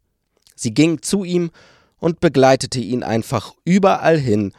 Sie 0.55 0.73
ging 0.73 1.01
zu 1.01 1.23
ihm 1.23 1.51
und 1.97 2.19
begleitete 2.19 2.79
ihn 2.79 3.03
einfach 3.03 3.53
überall 3.63 4.17
hin, 4.17 4.53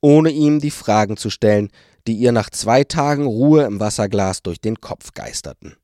ohne 0.00 0.30
ihm 0.30 0.60
die 0.60 0.70
Fragen 0.70 1.16
zu 1.16 1.28
stellen, 1.28 1.70
die 2.06 2.14
ihr 2.14 2.32
nach 2.32 2.50
zwei 2.50 2.84
Tagen 2.84 3.26
Ruhe 3.26 3.64
im 3.64 3.80
Wasserglas 3.80 4.42
durch 4.42 4.60
den 4.60 4.80
Kopf 4.80 5.12
geisterten. 5.12 5.76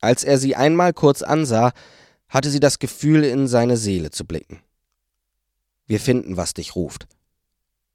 Als 0.00 0.24
er 0.24 0.38
sie 0.38 0.56
einmal 0.56 0.92
kurz 0.92 1.22
ansah, 1.22 1.72
hatte 2.28 2.50
sie 2.50 2.60
das 2.60 2.78
Gefühl, 2.78 3.24
in 3.24 3.48
seine 3.48 3.76
Seele 3.76 4.10
zu 4.10 4.24
blicken. 4.24 4.60
Wir 5.86 6.00
finden, 6.00 6.36
was 6.36 6.54
dich 6.54 6.76
ruft, 6.76 7.06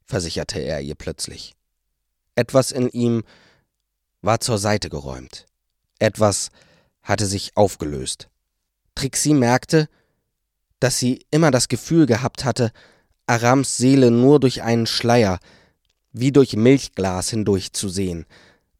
versicherte 0.05 0.59
er 0.59 0.81
ihr 0.81 0.95
plötzlich. 0.95 1.55
Etwas 2.35 2.71
in 2.71 2.89
ihm 2.89 3.23
war 4.21 4.39
zur 4.39 4.57
Seite 4.57 4.89
geräumt. 4.89 5.45
Etwas 5.99 6.49
hatte 7.01 7.25
sich 7.25 7.55
aufgelöst. 7.55 8.29
Trixie 8.95 9.33
merkte, 9.33 9.87
dass 10.79 10.99
sie 10.99 11.25
immer 11.31 11.51
das 11.51 11.67
Gefühl 11.67 12.05
gehabt 12.05 12.45
hatte, 12.45 12.71
Arams 13.27 13.77
Seele 13.77 14.11
nur 14.11 14.39
durch 14.39 14.61
einen 14.61 14.87
Schleier, 14.87 15.39
wie 16.11 16.31
durch 16.31 16.55
Milchglas 16.55 17.29
hindurch 17.29 17.73
zu 17.73 17.89
sehen. 17.89 18.25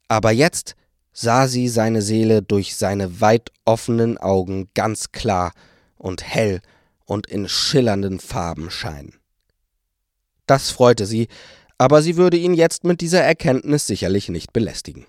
Aber 0.08 0.30
jetzt 0.30 0.76
sah 1.12 1.48
sie 1.48 1.68
seine 1.68 2.02
Seele 2.02 2.42
durch 2.42 2.76
seine 2.76 3.20
weit 3.20 3.50
offenen 3.64 4.18
Augen 4.18 4.68
ganz 4.74 5.12
klar 5.12 5.52
und 5.96 6.22
hell 6.22 6.60
und 7.04 7.26
in 7.26 7.48
schillernden 7.48 8.20
Farben 8.20 8.70
scheinen. 8.70 9.14
Das 10.46 10.70
freute 10.70 11.06
sie, 11.06 11.28
aber 11.78 12.02
sie 12.02 12.16
würde 12.16 12.36
ihn 12.36 12.54
jetzt 12.54 12.84
mit 12.84 13.00
dieser 13.00 13.22
Erkenntnis 13.22 13.86
sicherlich 13.86 14.28
nicht 14.28 14.52
belästigen. 14.52 15.06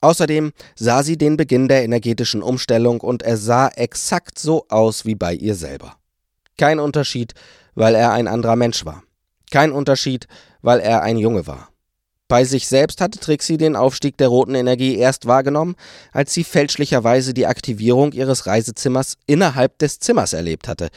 Außerdem 0.00 0.52
sah 0.74 1.02
sie 1.02 1.16
den 1.16 1.36
Beginn 1.36 1.68
der 1.68 1.84
energetischen 1.84 2.42
Umstellung 2.42 3.00
und 3.00 3.22
er 3.22 3.36
sah 3.36 3.68
exakt 3.68 4.38
so 4.38 4.66
aus 4.68 5.04
wie 5.04 5.14
bei 5.14 5.34
ihr 5.34 5.54
selber. 5.54 5.96
Kein 6.58 6.78
Unterschied, 6.78 7.34
weil 7.74 7.94
er 7.94 8.12
ein 8.12 8.28
anderer 8.28 8.56
Mensch 8.56 8.84
war. 8.84 9.02
Kein 9.50 9.72
Unterschied, 9.72 10.26
weil 10.62 10.80
er 10.80 11.02
ein 11.02 11.16
Junge 11.16 11.46
war. 11.46 11.70
Bei 12.28 12.44
sich 12.44 12.66
selbst 12.66 13.00
hatte 13.00 13.20
Trixie 13.20 13.56
den 13.56 13.76
Aufstieg 13.76 14.16
der 14.16 14.28
roten 14.28 14.56
Energie 14.56 14.96
erst 14.96 15.26
wahrgenommen, 15.26 15.76
als 16.12 16.34
sie 16.34 16.42
fälschlicherweise 16.42 17.34
die 17.34 17.46
Aktivierung 17.46 18.12
ihres 18.12 18.46
Reisezimmers 18.46 19.16
innerhalb 19.26 19.78
des 19.78 20.00
Zimmers 20.00 20.32
erlebt 20.32 20.66
hatte. 20.66 20.88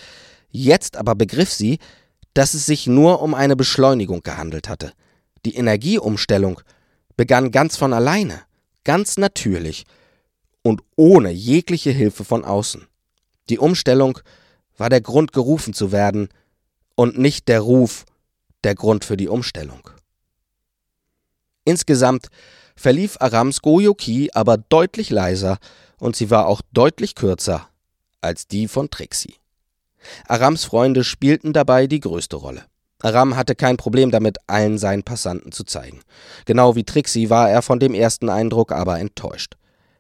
Jetzt 0.49 0.97
aber 0.97 1.13
begriff 1.13 1.53
sie, 1.53 1.77
dass 2.33 2.53
es 2.53 2.65
sich 2.65 2.87
nur 2.87 3.21
um 3.21 3.33
eine 3.33 3.55
Beschleunigung 3.55 4.21
gehandelt 4.21 4.69
hatte. 4.69 4.93
Die 5.45 5.55
Energieumstellung 5.55 6.61
begann 7.17 7.51
ganz 7.51 7.75
von 7.75 7.93
alleine, 7.93 8.41
ganz 8.83 9.17
natürlich 9.17 9.85
und 10.61 10.81
ohne 10.95 11.31
jegliche 11.31 11.91
Hilfe 11.91 12.23
von 12.23 12.45
außen. 12.45 12.87
Die 13.49 13.59
Umstellung 13.59 14.19
war 14.77 14.89
der 14.89 15.01
Grund, 15.01 15.33
gerufen 15.33 15.73
zu 15.73 15.91
werden, 15.91 16.29
und 16.95 17.17
nicht 17.17 17.47
der 17.47 17.61
Ruf 17.61 18.05
der 18.65 18.75
Grund 18.75 19.05
für 19.05 19.15
die 19.15 19.29
Umstellung. 19.29 19.89
Insgesamt 21.63 22.27
verlief 22.75 23.15
Arams 23.21 23.61
Goyoki 23.61 24.31
aber 24.33 24.57
deutlich 24.57 25.09
leiser 25.09 25.59
und 25.97 26.17
sie 26.17 26.29
war 26.29 26.45
auch 26.47 26.61
deutlich 26.73 27.15
kürzer 27.15 27.69
als 28.19 28.47
die 28.47 28.67
von 28.67 28.89
Trixie. 28.89 29.38
Arams 30.27 30.65
Freunde 30.65 31.03
spielten 31.03 31.53
dabei 31.53 31.87
die 31.87 31.99
größte 31.99 32.35
Rolle. 32.35 32.63
Aram 33.01 33.35
hatte 33.35 33.55
kein 33.55 33.77
Problem 33.77 34.11
damit, 34.11 34.37
allen 34.47 34.77
seinen 34.77 35.03
Passanten 35.03 35.51
zu 35.51 35.63
zeigen. 35.63 36.01
Genau 36.45 36.75
wie 36.75 36.83
Trixie 36.83 37.29
war 37.29 37.49
er 37.49 37.61
von 37.61 37.79
dem 37.79 37.93
ersten 37.93 38.29
Eindruck 38.29 38.71
aber 38.71 38.99
enttäuscht. 38.99 39.55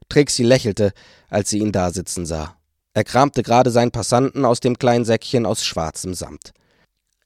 Trixie 0.09 0.43
lächelte, 0.43 0.91
als 1.29 1.49
sie 1.49 1.59
ihn 1.59 1.71
da 1.71 1.91
sitzen 1.91 2.25
sah. 2.25 2.55
Er 2.93 3.03
kramte 3.03 3.43
gerade 3.43 3.71
seinen 3.71 3.91
Passanten 3.91 4.43
aus 4.43 4.59
dem 4.59 4.77
kleinen 4.77 5.05
Säckchen 5.05 5.45
aus 5.45 5.63
schwarzem 5.63 6.13
Samt. 6.13 6.51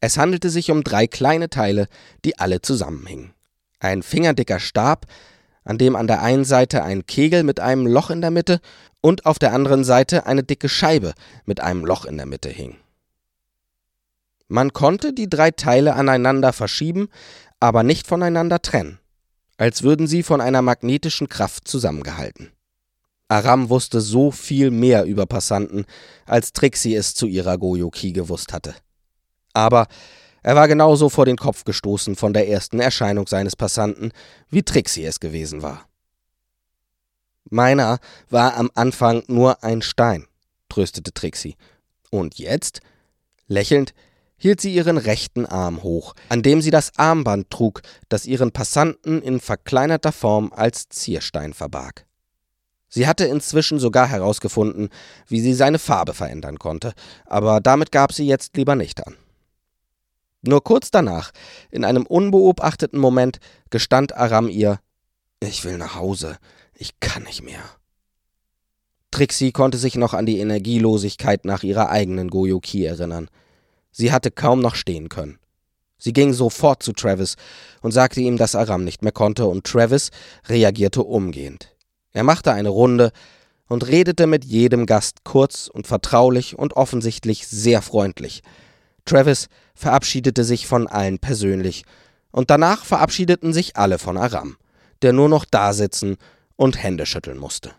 Es 0.02 0.18
handelte 0.18 0.50
sich 0.50 0.70
um 0.70 0.84
drei 0.84 1.08
kleine 1.08 1.50
Teile, 1.50 1.88
die 2.26 2.38
alle 2.38 2.62
zusammenhingen. 2.62 3.34
Ein 3.80 4.04
fingerdicker 4.04 4.60
Stab, 4.60 5.06
an 5.64 5.78
dem 5.78 5.96
an 5.96 6.08
der 6.08 6.22
einen 6.22 6.44
Seite 6.46 6.84
ein 6.84 7.06
Kegel 7.06 7.44
mit 7.44 7.60
einem 7.62 7.88
Loch 7.88 8.10
in 8.10 8.22
der 8.22 8.32
Mitte 8.32 8.60
und 9.04 9.26
auf 9.26 9.38
der 9.38 9.54
anderen 9.54 9.84
Seite 9.84 10.26
eine 10.26 10.44
dicke 10.44 10.70
Scheibe 10.70 11.14
mit 11.46 11.60
einem 11.60 11.86
Loch 11.86 12.06
in 12.06 12.16
der 12.16 12.26
Mitte 12.26 12.50
hing. 12.50 12.78
Man 14.48 14.72
konnte 14.72 15.14
die 15.14 15.30
drei 15.30 15.52
Teile 15.52 15.94
aneinander 15.94 16.54
verschieben, 16.54 17.10
aber 17.60 17.84
nicht 17.84 18.08
voneinander 18.08 18.62
trennen, 18.62 19.00
als 19.58 19.84
würden 19.84 20.08
sie 20.08 20.24
von 20.24 20.40
einer 20.40 20.62
magnetischen 20.62 21.28
Kraft 21.28 21.68
zusammengehalten. 21.68 22.52
Aram 23.28 23.70
wusste 23.70 24.00
so 24.00 24.32
viel 24.32 24.72
mehr 24.72 25.04
über 25.04 25.26
Passanten, 25.26 25.86
als 26.26 26.54
Trixie 26.54 26.96
es 26.96 27.14
zu 27.14 27.26
ihrer 27.26 27.58
Goyoki 27.58 28.14
gewusst 28.14 28.54
hatte. 28.54 28.74
Aber 29.54 29.88
er 30.44 30.56
war 30.56 30.68
genauso 30.68 31.10
vor 31.10 31.26
den 31.26 31.38
Kopf 31.38 31.66
gestoßen 31.66 32.16
von 32.16 32.34
der 32.34 32.48
ersten 32.48 32.80
Erscheinung 32.80 33.28
seines 33.28 33.56
Passanten, 33.56 34.12
wie 34.50 34.64
Trixie 34.64 35.06
es 35.06 35.20
gewesen 35.20 35.62
war. 35.62 35.88
Meiner 37.50 38.00
war 38.30 38.56
am 38.56 38.72
Anfang 38.74 39.24
nur 39.28 39.64
ein 39.64 39.82
Stein, 39.82 40.26
tröstete 40.70 41.14
Trixie. 41.14 41.56
Und 42.10 42.38
jetzt? 42.38 42.82
Lächelnd 43.48 43.94
hielt 44.38 44.60
sie 44.60 44.74
ihren 44.74 44.98
rechten 44.98 45.46
Arm 45.46 45.84
hoch, 45.84 46.16
an 46.30 46.44
dem 46.44 46.62
sie 46.62 46.72
das 46.72 46.98
Armband 46.98 47.50
trug, 47.50 47.82
das 48.10 48.26
ihren 48.26 48.52
Passanten 48.52 49.22
in 49.22 49.40
verkleinerter 49.40 50.12
Form 50.12 50.52
als 50.54 50.90
Zierstein 50.90 51.54
verbarg. 51.54 52.06
Sie 52.90 53.08
hatte 53.08 53.26
inzwischen 53.26 53.80
sogar 53.80 54.08
herausgefunden, 54.08 54.90
wie 55.28 55.42
sie 55.42 55.54
seine 55.54 55.80
Farbe 55.80 56.14
verändern 56.14 56.60
konnte, 56.60 56.94
aber 57.26 57.60
damit 57.60 57.92
gab 57.92 58.14
sie 58.14 58.28
jetzt 58.28 58.56
lieber 58.56 58.76
nicht 58.76 59.08
an. 59.08 59.16
Nur 60.42 60.62
kurz 60.64 60.92
danach, 60.92 61.32
in 61.72 61.86
einem 61.86 62.06
unbeobachteten 62.06 63.00
Moment, 63.00 63.40
gestand 63.70 64.16
Aram 64.16 64.50
ihr 64.50 64.80
Ich 65.40 65.64
will 65.64 65.78
nach 65.78 65.96
Hause, 65.96 66.38
ich 66.84 67.00
kann 67.00 67.24
nicht 67.24 67.42
mehr. 67.42 67.64
Trixie 69.10 69.54
konnte 69.54 69.78
sich 69.78 69.96
noch 69.96 70.14
an 70.14 70.26
die 70.26 70.40
Energielosigkeit 70.40 71.46
nach 71.46 71.64
ihrer 71.64 71.90
eigenen 71.90 72.30
Goyoki 72.30 72.84
erinnern. 72.84 73.30
Sie 73.92 74.12
hatte 74.12 74.32
kaum 74.32 74.60
noch 74.60 74.76
stehen 74.76 75.08
können. 75.08 75.40
Sie 75.98 76.12
ging 76.12 76.34
sofort 76.34 76.84
zu 76.84 76.92
Travis 76.92 77.38
und 77.82 77.94
sagte 77.94 78.20
ihm, 78.20 78.36
dass 78.36 78.56
Aram 78.56 78.84
nicht 78.84 79.02
mehr 79.02 79.14
konnte, 79.14 79.46
und 79.46 79.64
Travis 79.64 80.10
reagierte 80.50 81.04
umgehend. 81.04 81.74
Er 82.12 82.24
machte 82.24 82.52
eine 82.52 82.68
Runde 82.68 83.14
und 83.70 83.88
redete 83.88 84.28
mit 84.28 84.44
jedem 84.44 84.86
Gast 84.86 85.24
kurz 85.24 85.70
und 85.70 85.88
vertraulich 85.88 86.60
und 86.60 86.74
offensichtlich 86.74 87.48
sehr 87.48 87.82
freundlich. 87.82 88.44
Travis 89.06 89.48
verabschiedete 89.74 90.44
sich 90.44 90.68
von 90.68 90.88
allen 90.88 91.20
persönlich, 91.20 91.86
und 92.32 92.50
danach 92.50 92.84
verabschiedeten 92.84 93.54
sich 93.54 93.78
alle 93.78 94.00
von 94.00 94.18
Aram, 94.18 94.58
der 95.02 95.14
nur 95.14 95.30
noch 95.30 95.46
dasitzen 95.46 96.18
und 96.64 96.82
Hände 96.82 97.06
schütteln 97.06 97.38
musste. 97.38 97.74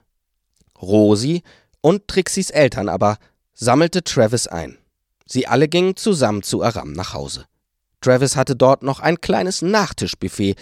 Rosi 0.80 1.43
und 1.80 2.07
Trixis 2.07 2.51
Eltern 2.51 2.91
aber 2.91 3.16
sammelte 3.55 4.05
Travis 4.05 4.47
ein. 4.47 4.76
Sie 5.24 5.47
alle 5.47 5.68
gingen 5.68 5.97
zusammen 5.97 6.43
zu 6.43 6.62
Aram 6.62 6.93
nach 6.93 7.14
Hause. 7.14 7.47
Travis 8.03 8.37
hatte 8.37 8.55
dort 8.55 8.82
noch 8.82 9.01
ein 9.01 9.22
kleines 9.22 9.62
Nachtischbuffet 9.62 10.57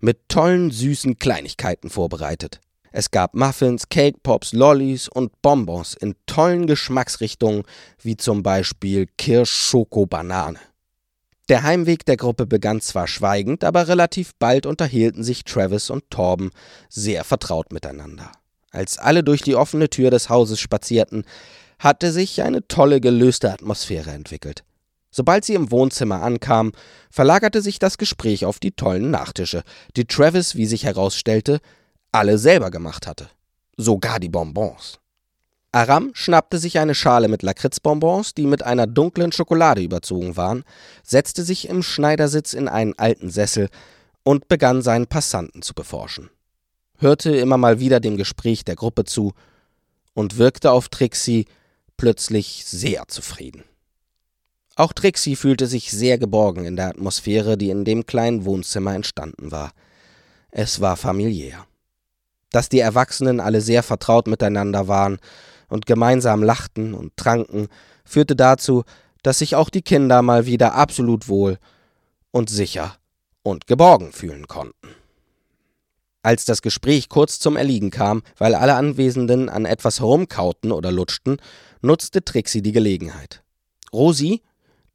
mit 0.00 0.26
tollen, 0.30 0.70
süßen 0.70 1.18
Kleinigkeiten 1.18 1.90
vorbereitet. 1.90 2.60
Es 2.92 3.10
gab 3.10 3.34
Muffins, 3.34 3.90
Cake 3.90 4.20
Pops, 4.22 4.54
Lollis 4.54 5.06
und 5.06 5.42
Bonbons 5.42 5.92
in 5.92 6.14
tollen 6.24 6.66
Geschmacksrichtungen, 6.66 7.64
wie 8.00 8.16
zum 8.16 8.42
Beispiel 8.42 9.06
Kirsch-Schoko-Banane. 9.18 10.58
Der 11.48 11.62
Heimweg 11.62 12.04
der 12.06 12.16
Gruppe 12.16 12.44
begann 12.44 12.80
zwar 12.80 13.06
schweigend, 13.06 13.62
aber 13.62 13.86
relativ 13.86 14.34
bald 14.38 14.66
unterhielten 14.66 15.22
sich 15.22 15.44
Travis 15.44 15.90
und 15.90 16.10
Torben 16.10 16.50
sehr 16.88 17.22
vertraut 17.22 17.72
miteinander. 17.72 18.32
Als 18.72 18.98
alle 18.98 19.22
durch 19.22 19.42
die 19.42 19.54
offene 19.54 19.88
Tür 19.88 20.10
des 20.10 20.28
Hauses 20.28 20.58
spazierten, 20.58 21.24
hatte 21.78 22.10
sich 22.10 22.42
eine 22.42 22.66
tolle 22.66 23.00
gelöste 23.00 23.52
Atmosphäre 23.52 24.10
entwickelt. 24.10 24.64
Sobald 25.10 25.44
sie 25.44 25.54
im 25.54 25.70
Wohnzimmer 25.70 26.22
ankamen, 26.22 26.72
verlagerte 27.10 27.62
sich 27.62 27.78
das 27.78 27.96
Gespräch 27.96 28.44
auf 28.44 28.58
die 28.58 28.72
tollen 28.72 29.10
Nachtische, 29.10 29.62
die 29.96 30.06
Travis, 30.06 30.56
wie 30.56 30.66
sich 30.66 30.84
herausstellte, 30.84 31.60
alle 32.12 32.38
selber 32.38 32.70
gemacht 32.70 33.06
hatte. 33.06 33.30
Sogar 33.76 34.18
die 34.20 34.28
Bonbons. 34.28 34.98
Aram 35.76 36.12
schnappte 36.14 36.56
sich 36.56 36.78
eine 36.78 36.94
Schale 36.94 37.28
mit 37.28 37.42
Lakritzbonbons, 37.42 38.32
die 38.32 38.46
mit 38.46 38.62
einer 38.62 38.86
dunklen 38.86 39.30
Schokolade 39.30 39.82
überzogen 39.82 40.34
waren, 40.34 40.64
setzte 41.02 41.42
sich 41.42 41.68
im 41.68 41.82
Schneidersitz 41.82 42.54
in 42.54 42.66
einen 42.66 42.98
alten 42.98 43.28
Sessel 43.28 43.68
und 44.22 44.48
begann 44.48 44.80
seinen 44.80 45.06
Passanten 45.06 45.60
zu 45.60 45.74
beforschen. 45.74 46.30
Hörte 46.96 47.36
immer 47.36 47.58
mal 47.58 47.78
wieder 47.78 48.00
dem 48.00 48.16
Gespräch 48.16 48.64
der 48.64 48.74
Gruppe 48.74 49.04
zu 49.04 49.34
und 50.14 50.38
wirkte 50.38 50.70
auf 50.70 50.88
Trixie 50.88 51.44
plötzlich 51.98 52.64
sehr 52.64 53.06
zufrieden. 53.08 53.62
Auch 54.76 54.94
Trixie 54.94 55.36
fühlte 55.36 55.66
sich 55.66 55.90
sehr 55.90 56.16
geborgen 56.16 56.64
in 56.64 56.76
der 56.76 56.88
Atmosphäre, 56.88 57.58
die 57.58 57.68
in 57.68 57.84
dem 57.84 58.06
kleinen 58.06 58.46
Wohnzimmer 58.46 58.94
entstanden 58.94 59.50
war. 59.50 59.72
Es 60.50 60.80
war 60.80 60.96
familiär. 60.96 61.66
Dass 62.50 62.70
die 62.70 62.80
Erwachsenen 62.80 63.40
alle 63.40 63.60
sehr 63.60 63.82
vertraut 63.82 64.26
miteinander 64.26 64.88
waren 64.88 65.18
und 65.68 65.86
gemeinsam 65.86 66.42
lachten 66.42 66.94
und 66.94 67.16
tranken, 67.16 67.68
führte 68.04 68.36
dazu, 68.36 68.84
dass 69.22 69.38
sich 69.38 69.56
auch 69.56 69.70
die 69.70 69.82
Kinder 69.82 70.22
mal 70.22 70.46
wieder 70.46 70.74
absolut 70.74 71.28
wohl 71.28 71.58
und 72.30 72.50
sicher 72.50 72.96
und 73.42 73.66
geborgen 73.66 74.12
fühlen 74.12 74.46
konnten. 74.46 74.88
Als 76.22 76.44
das 76.44 76.60
Gespräch 76.60 77.08
kurz 77.08 77.38
zum 77.38 77.56
Erliegen 77.56 77.90
kam, 77.90 78.22
weil 78.36 78.54
alle 78.54 78.74
Anwesenden 78.74 79.48
an 79.48 79.64
etwas 79.64 80.00
herumkauten 80.00 80.72
oder 80.72 80.90
lutschten, 80.90 81.36
nutzte 81.82 82.24
Trixie 82.24 82.62
die 82.62 82.72
Gelegenheit. 82.72 83.42
Rosi? 83.92 84.42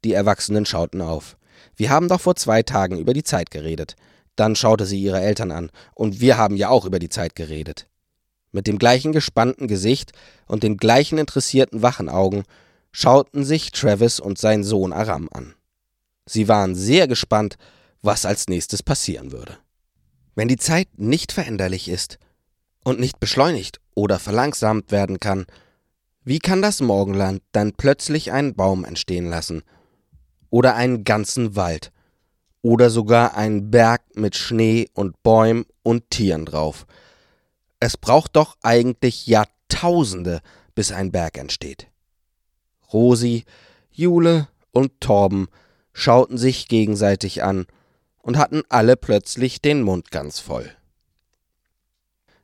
Die 0.04 0.12
Erwachsenen 0.12 0.66
schauten 0.66 1.00
auf. 1.00 1.36
Wir 1.76 1.90
haben 1.90 2.08
doch 2.08 2.20
vor 2.20 2.36
zwei 2.36 2.62
Tagen 2.62 2.98
über 2.98 3.14
die 3.14 3.22
Zeit 3.22 3.50
geredet. 3.50 3.96
Dann 4.36 4.56
schaute 4.56 4.84
sie 4.84 5.00
ihre 5.00 5.20
Eltern 5.20 5.50
an. 5.52 5.70
Und 5.94 6.20
wir 6.20 6.36
haben 6.36 6.56
ja 6.56 6.68
auch 6.68 6.84
über 6.84 6.98
die 6.98 7.08
Zeit 7.08 7.34
geredet. 7.34 7.86
Mit 8.52 8.66
dem 8.66 8.78
gleichen 8.78 9.12
gespannten 9.12 9.66
Gesicht 9.66 10.12
und 10.46 10.62
den 10.62 10.76
gleichen 10.76 11.18
interessierten 11.18 11.82
wachen 11.82 12.08
Augen 12.08 12.44
schauten 12.92 13.44
sich 13.44 13.72
Travis 13.72 14.20
und 14.20 14.38
sein 14.38 14.62
Sohn 14.62 14.92
Aram 14.92 15.28
an. 15.32 15.54
Sie 16.26 16.48
waren 16.48 16.74
sehr 16.74 17.08
gespannt, 17.08 17.56
was 18.02 18.24
als 18.24 18.48
nächstes 18.48 18.82
passieren 18.82 19.32
würde. 19.32 19.58
Wenn 20.34 20.48
die 20.48 20.56
Zeit 20.56 20.88
nicht 20.96 21.32
veränderlich 21.32 21.88
ist 21.88 22.18
und 22.84 23.00
nicht 23.00 23.18
beschleunigt 23.20 23.80
oder 23.94 24.18
verlangsamt 24.18 24.92
werden 24.92 25.18
kann, 25.18 25.46
wie 26.24 26.38
kann 26.38 26.62
das 26.62 26.80
Morgenland 26.80 27.42
dann 27.52 27.72
plötzlich 27.72 28.32
einen 28.32 28.54
Baum 28.54 28.84
entstehen 28.84 29.28
lassen? 29.28 29.62
Oder 30.50 30.76
einen 30.76 31.04
ganzen 31.04 31.56
Wald? 31.56 31.90
oder 32.62 32.90
sogar 32.90 33.36
ein 33.36 33.70
Berg 33.70 34.02
mit 34.14 34.36
Schnee 34.36 34.88
und 34.94 35.22
Bäumen 35.22 35.66
und 35.82 36.10
Tieren 36.10 36.46
drauf. 36.46 36.86
Es 37.84 37.96
braucht 37.96 38.36
doch 38.36 38.56
eigentlich 38.62 39.26
Jahrtausende, 39.26 40.40
bis 40.76 40.92
ein 40.92 41.10
Berg 41.10 41.36
entsteht. 41.36 41.88
Rosi, 42.92 43.44
Jule 43.90 44.46
und 44.70 45.00
Torben 45.00 45.48
schauten 45.92 46.38
sich 46.38 46.68
gegenseitig 46.68 47.42
an 47.42 47.66
und 48.22 48.38
hatten 48.38 48.62
alle 48.68 48.96
plötzlich 48.96 49.62
den 49.62 49.82
Mund 49.82 50.12
ganz 50.12 50.38
voll. 50.38 50.70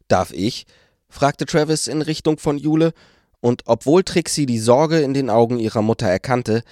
Darf 0.09 0.33
ich? 0.33 0.67
fragte 1.09 1.47
Travis 1.47 1.87
in 1.87 2.03
Richtung 2.03 2.39
von 2.39 2.59
Jule, 2.59 2.93
und 3.39 3.63
obwohl 3.67 4.03
Trixie 4.03 4.45
die 4.45 4.59
Sorge 4.59 5.03
in 5.03 5.15
den 5.15 5.31
Augen 5.31 5.61
ihrer 5.61 5.83
Mutter 5.83 6.09
erkannte, 6.09 6.65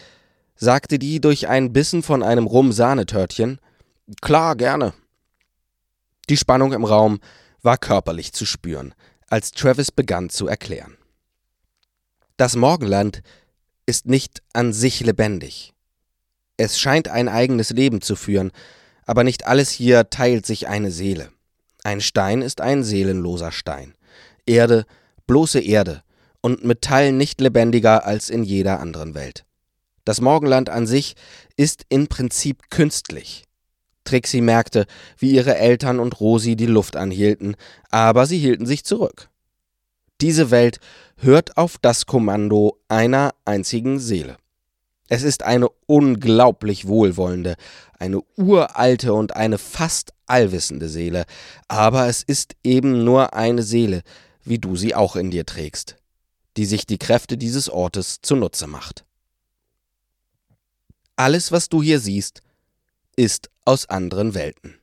sagte 0.57 0.99
die 0.99 1.21
durch 1.21 1.47
einen 1.47 1.73
Bissen 1.73 2.03
von 2.03 2.25
einem 2.25 2.49
Rum-Sahnetörtchen. 2.49 3.61
Klar, 4.23 4.57
gerne. 4.57 4.93
Die 6.29 6.37
Spannung 6.37 6.73
im 6.73 6.85
Raum 6.85 7.21
war 7.67 7.77
körperlich 7.77 8.33
zu 8.33 8.47
spüren, 8.47 8.95
als 9.29 9.51
Travis 9.51 9.93
begann 9.93 10.31
zu 10.31 10.47
erklären. 10.47 10.97
Das 12.39 12.57
Morgenland 12.57 13.23
ist 13.85 14.07
nicht 14.07 14.43
an 14.55 14.73
sich 14.73 15.01
lebendig. 15.01 15.75
Es 16.57 16.79
scheint 16.79 17.09
ein 17.09 17.29
eigenes 17.29 17.71
Leben 17.71 18.01
zu 18.01 18.17
führen, 18.17 18.53
aber 19.05 19.25
nicht 19.25 19.47
alles 19.47 19.71
hier 19.71 20.11
teilt 20.11 20.47
sich 20.47 20.69
eine 20.69 20.91
Seele. 20.91 21.31
Ein 21.85 22.01
Stein 22.01 22.43
ist 22.43 22.61
ein 22.61 22.83
seelenloser 22.83 23.53
Stein. 23.53 23.95
Erde, 24.47 24.87
bloße 25.27 25.61
Erde 25.61 26.03
und 26.41 26.65
Metall 26.65 27.13
nicht 27.13 27.41
lebendiger 27.41 28.07
als 28.07 28.31
in 28.31 28.43
jeder 28.43 28.81
anderen 28.81 29.15
Welt. 29.15 29.45
Das 30.05 30.21
Morgenland 30.21 30.71
an 30.71 30.87
sich 30.87 31.17
ist 31.57 31.85
im 31.89 32.07
Prinzip 32.07 32.71
künstlich. 32.71 33.46
Trixie 34.07 34.41
merkte, 34.41 34.87
wie 35.19 35.33
ihre 35.33 35.57
Eltern 35.57 36.01
und 36.01 36.19
Rosi 36.21 36.57
die 36.57 36.67
Luft 36.67 36.97
anhielten, 36.97 37.57
aber 37.91 38.27
sie 38.27 38.39
hielten 38.39 38.65
sich 38.65 38.85
zurück. 38.85 39.29
Diese 40.23 40.51
Welt 40.51 40.81
hört 41.19 41.59
auf 41.59 41.77
das 41.79 42.07
Kommando 42.07 42.79
einer 42.89 43.35
einzigen 43.45 43.99
Seele. 43.99 44.39
Es 45.09 45.23
ist 45.23 45.43
eine 45.43 45.69
unglaublich 45.87 46.89
wohlwollende, 46.89 47.57
eine 47.99 48.23
uralte 48.37 49.13
und 49.13 49.37
eine 49.37 49.59
fast 49.59 50.13
allwissende 50.27 50.89
Seele, 50.89 51.27
aber 51.69 52.09
es 52.09 52.23
ist 52.23 52.57
eben 52.65 53.05
nur 53.05 53.35
eine 53.35 53.63
Seele, 53.63 54.03
wie 54.43 54.59
du 54.59 54.75
sie 54.75 54.95
auch 54.95 55.17
in 55.17 55.31
dir 55.31 55.47
trägst, 55.47 55.97
die 56.57 56.65
sich 56.65 56.87
die 56.87 56.99
Kräfte 56.99 57.37
dieses 57.37 57.69
Ortes 57.69 58.21
zunutze 58.23 58.67
macht. 58.67 59.05
Alles, 61.15 61.53
was 61.53 61.69
du 61.69 61.83
hier 61.83 62.01
siehst, 62.01 62.43
ist 63.17 63.51
aus 63.65 63.89
anderen 63.89 64.35
Welten. 64.35 64.79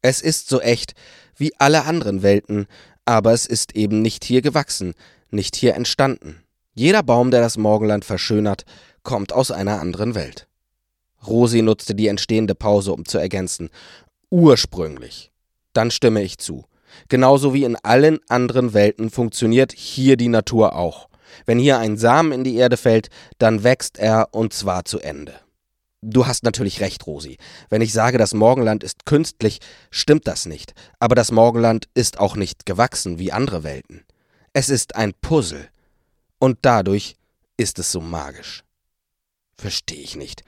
Es 0.00 0.20
ist 0.20 0.48
so 0.48 0.60
echt 0.60 0.94
wie 1.36 1.52
alle 1.58 1.84
anderen 1.84 2.22
Welten, 2.22 2.66
aber 3.04 3.32
es 3.32 3.46
ist 3.46 3.74
eben 3.76 4.00
nicht 4.00 4.24
hier 4.24 4.42
gewachsen, 4.42 4.94
nicht 5.30 5.56
hier 5.56 5.74
entstanden. 5.74 6.42
Jeder 6.74 7.02
Baum, 7.02 7.30
der 7.30 7.40
das 7.40 7.56
Morgenland 7.56 8.04
verschönert, 8.04 8.64
kommt 9.02 9.32
aus 9.32 9.50
einer 9.50 9.80
anderen 9.80 10.14
Welt. 10.14 10.48
Rosi 11.26 11.62
nutzte 11.62 11.94
die 11.94 12.08
entstehende 12.08 12.54
Pause, 12.54 12.92
um 12.92 13.04
zu 13.04 13.18
ergänzen. 13.18 13.70
Ursprünglich. 14.30 15.30
Dann 15.72 15.90
stimme 15.90 16.22
ich 16.22 16.38
zu. 16.38 16.64
Genauso 17.08 17.54
wie 17.54 17.64
in 17.64 17.76
allen 17.76 18.20
anderen 18.28 18.74
Welten 18.74 19.10
funktioniert 19.10 19.72
hier 19.72 20.16
die 20.16 20.28
Natur 20.28 20.76
auch. 20.76 21.08
Wenn 21.46 21.58
hier 21.58 21.78
ein 21.78 21.96
Samen 21.96 22.32
in 22.32 22.44
die 22.44 22.56
Erde 22.56 22.76
fällt, 22.76 23.08
dann 23.38 23.64
wächst 23.64 23.98
er 23.98 24.28
und 24.32 24.52
zwar 24.52 24.84
zu 24.84 25.00
Ende. 25.00 25.34
Du 26.06 26.26
hast 26.26 26.44
natürlich 26.44 26.80
recht, 26.80 27.06
Rosi. 27.06 27.38
Wenn 27.70 27.80
ich 27.80 27.94
sage, 27.94 28.18
das 28.18 28.34
Morgenland 28.34 28.84
ist 28.84 29.06
künstlich, 29.06 29.60
stimmt 29.90 30.26
das 30.26 30.44
nicht. 30.44 30.74
Aber 30.98 31.14
das 31.14 31.30
Morgenland 31.30 31.88
ist 31.94 32.18
auch 32.18 32.36
nicht 32.36 32.66
gewachsen 32.66 33.18
wie 33.18 33.32
andere 33.32 33.64
Welten. 33.64 34.04
Es 34.52 34.68
ist 34.68 34.96
ein 34.96 35.14
Puzzle. 35.14 35.66
Und 36.38 36.58
dadurch 36.60 37.16
ist 37.56 37.78
es 37.78 37.90
so 37.90 38.02
magisch. 38.02 38.64
Verstehe 39.56 40.02
ich 40.02 40.14
nicht, 40.14 40.42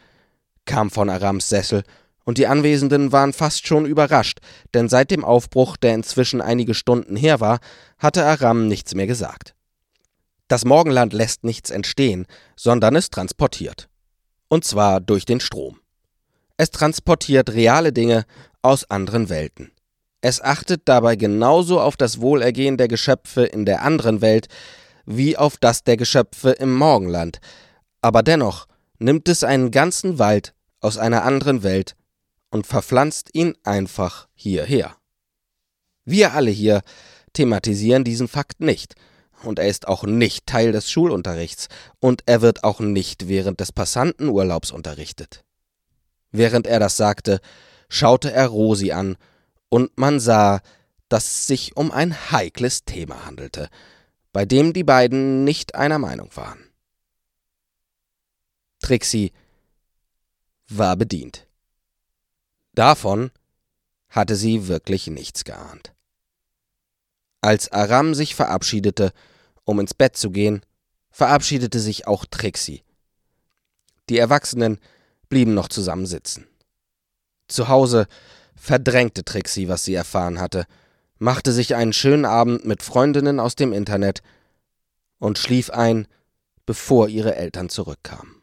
kam 0.66 0.90
von 0.90 1.08
Arams 1.08 1.48
Sessel, 1.48 1.84
und 2.24 2.38
die 2.38 2.48
Anwesenden 2.48 3.12
waren 3.12 3.32
fast 3.32 3.68
schon 3.68 3.86
überrascht, 3.86 4.40
denn 4.74 4.88
seit 4.88 5.12
dem 5.12 5.24
Aufbruch, 5.24 5.76
der 5.76 5.94
inzwischen 5.94 6.42
einige 6.42 6.74
Stunden 6.74 7.14
her 7.14 7.38
war, 7.38 7.60
hatte 7.98 8.26
Aram 8.26 8.66
nichts 8.66 8.96
mehr 8.96 9.06
gesagt. 9.06 9.54
Das 10.48 10.64
Morgenland 10.64 11.12
lässt 11.12 11.44
nichts 11.44 11.70
entstehen, 11.70 12.26
sondern 12.56 12.96
es 12.96 13.10
transportiert. 13.10 13.88
Und 14.48 14.64
zwar 14.64 15.00
durch 15.00 15.24
den 15.24 15.40
Strom. 15.40 15.80
Es 16.56 16.70
transportiert 16.70 17.50
reale 17.50 17.92
Dinge 17.92 18.24
aus 18.62 18.88
anderen 18.90 19.28
Welten. 19.28 19.72
Es 20.20 20.40
achtet 20.40 20.82
dabei 20.86 21.16
genauso 21.16 21.80
auf 21.80 21.96
das 21.96 22.20
Wohlergehen 22.20 22.76
der 22.76 22.88
Geschöpfe 22.88 23.44
in 23.44 23.64
der 23.64 23.82
anderen 23.82 24.20
Welt 24.20 24.48
wie 25.04 25.36
auf 25.36 25.56
das 25.56 25.84
der 25.84 25.96
Geschöpfe 25.96 26.50
im 26.50 26.74
Morgenland, 26.74 27.38
aber 28.02 28.22
dennoch 28.22 28.66
nimmt 28.98 29.28
es 29.28 29.44
einen 29.44 29.70
ganzen 29.70 30.18
Wald 30.18 30.54
aus 30.80 30.98
einer 30.98 31.22
anderen 31.22 31.62
Welt 31.62 31.96
und 32.50 32.66
verpflanzt 32.66 33.30
ihn 33.32 33.54
einfach 33.62 34.28
hierher. 34.34 34.96
Wir 36.04 36.34
alle 36.34 36.50
hier 36.50 36.82
thematisieren 37.32 38.04
diesen 38.04 38.28
Fakt 38.28 38.60
nicht, 38.60 38.94
und 39.42 39.58
er 39.58 39.68
ist 39.68 39.88
auch 39.88 40.04
nicht 40.04 40.46
Teil 40.46 40.72
des 40.72 40.90
Schulunterrichts, 40.90 41.68
und 42.00 42.22
er 42.26 42.42
wird 42.42 42.64
auch 42.64 42.80
nicht 42.80 43.28
während 43.28 43.60
des 43.60 43.72
Passantenurlaubs 43.72 44.70
unterrichtet. 44.70 45.44
Während 46.30 46.66
er 46.66 46.80
das 46.80 46.96
sagte, 46.96 47.40
schaute 47.88 48.32
er 48.32 48.48
Rosi 48.48 48.92
an, 48.92 49.16
und 49.68 49.96
man 49.98 50.20
sah, 50.20 50.60
dass 51.08 51.26
es 51.26 51.46
sich 51.46 51.76
um 51.76 51.90
ein 51.90 52.30
heikles 52.30 52.84
Thema 52.84 53.26
handelte, 53.26 53.68
bei 54.32 54.44
dem 54.44 54.72
die 54.72 54.84
beiden 54.84 55.44
nicht 55.44 55.74
einer 55.74 55.98
Meinung 55.98 56.30
waren. 56.34 56.58
Trixie 58.80 59.32
war 60.68 60.96
bedient. 60.96 61.46
Davon 62.74 63.30
hatte 64.08 64.36
sie 64.36 64.68
wirklich 64.68 65.06
nichts 65.06 65.44
geahnt. 65.44 65.95
Als 67.40 67.70
Aram 67.72 68.14
sich 68.14 68.34
verabschiedete, 68.34 69.12
um 69.64 69.80
ins 69.80 69.94
Bett 69.94 70.16
zu 70.16 70.30
gehen, 70.30 70.62
verabschiedete 71.10 71.80
sich 71.80 72.06
auch 72.06 72.24
Trixie. 72.26 72.82
Die 74.08 74.18
Erwachsenen 74.18 74.78
blieben 75.28 75.54
noch 75.54 75.68
zusammen 75.68 76.06
sitzen. 76.06 76.46
Zu 77.48 77.68
Hause 77.68 78.06
verdrängte 78.54 79.24
Trixie, 79.24 79.68
was 79.68 79.84
sie 79.84 79.94
erfahren 79.94 80.40
hatte, 80.40 80.66
machte 81.18 81.52
sich 81.52 81.74
einen 81.74 81.92
schönen 81.92 82.24
Abend 82.24 82.64
mit 82.64 82.82
Freundinnen 82.82 83.40
aus 83.40 83.56
dem 83.56 83.72
Internet 83.72 84.22
und 85.18 85.38
schlief 85.38 85.70
ein, 85.70 86.06
bevor 86.66 87.08
ihre 87.08 87.36
Eltern 87.36 87.68
zurückkamen. 87.68 88.35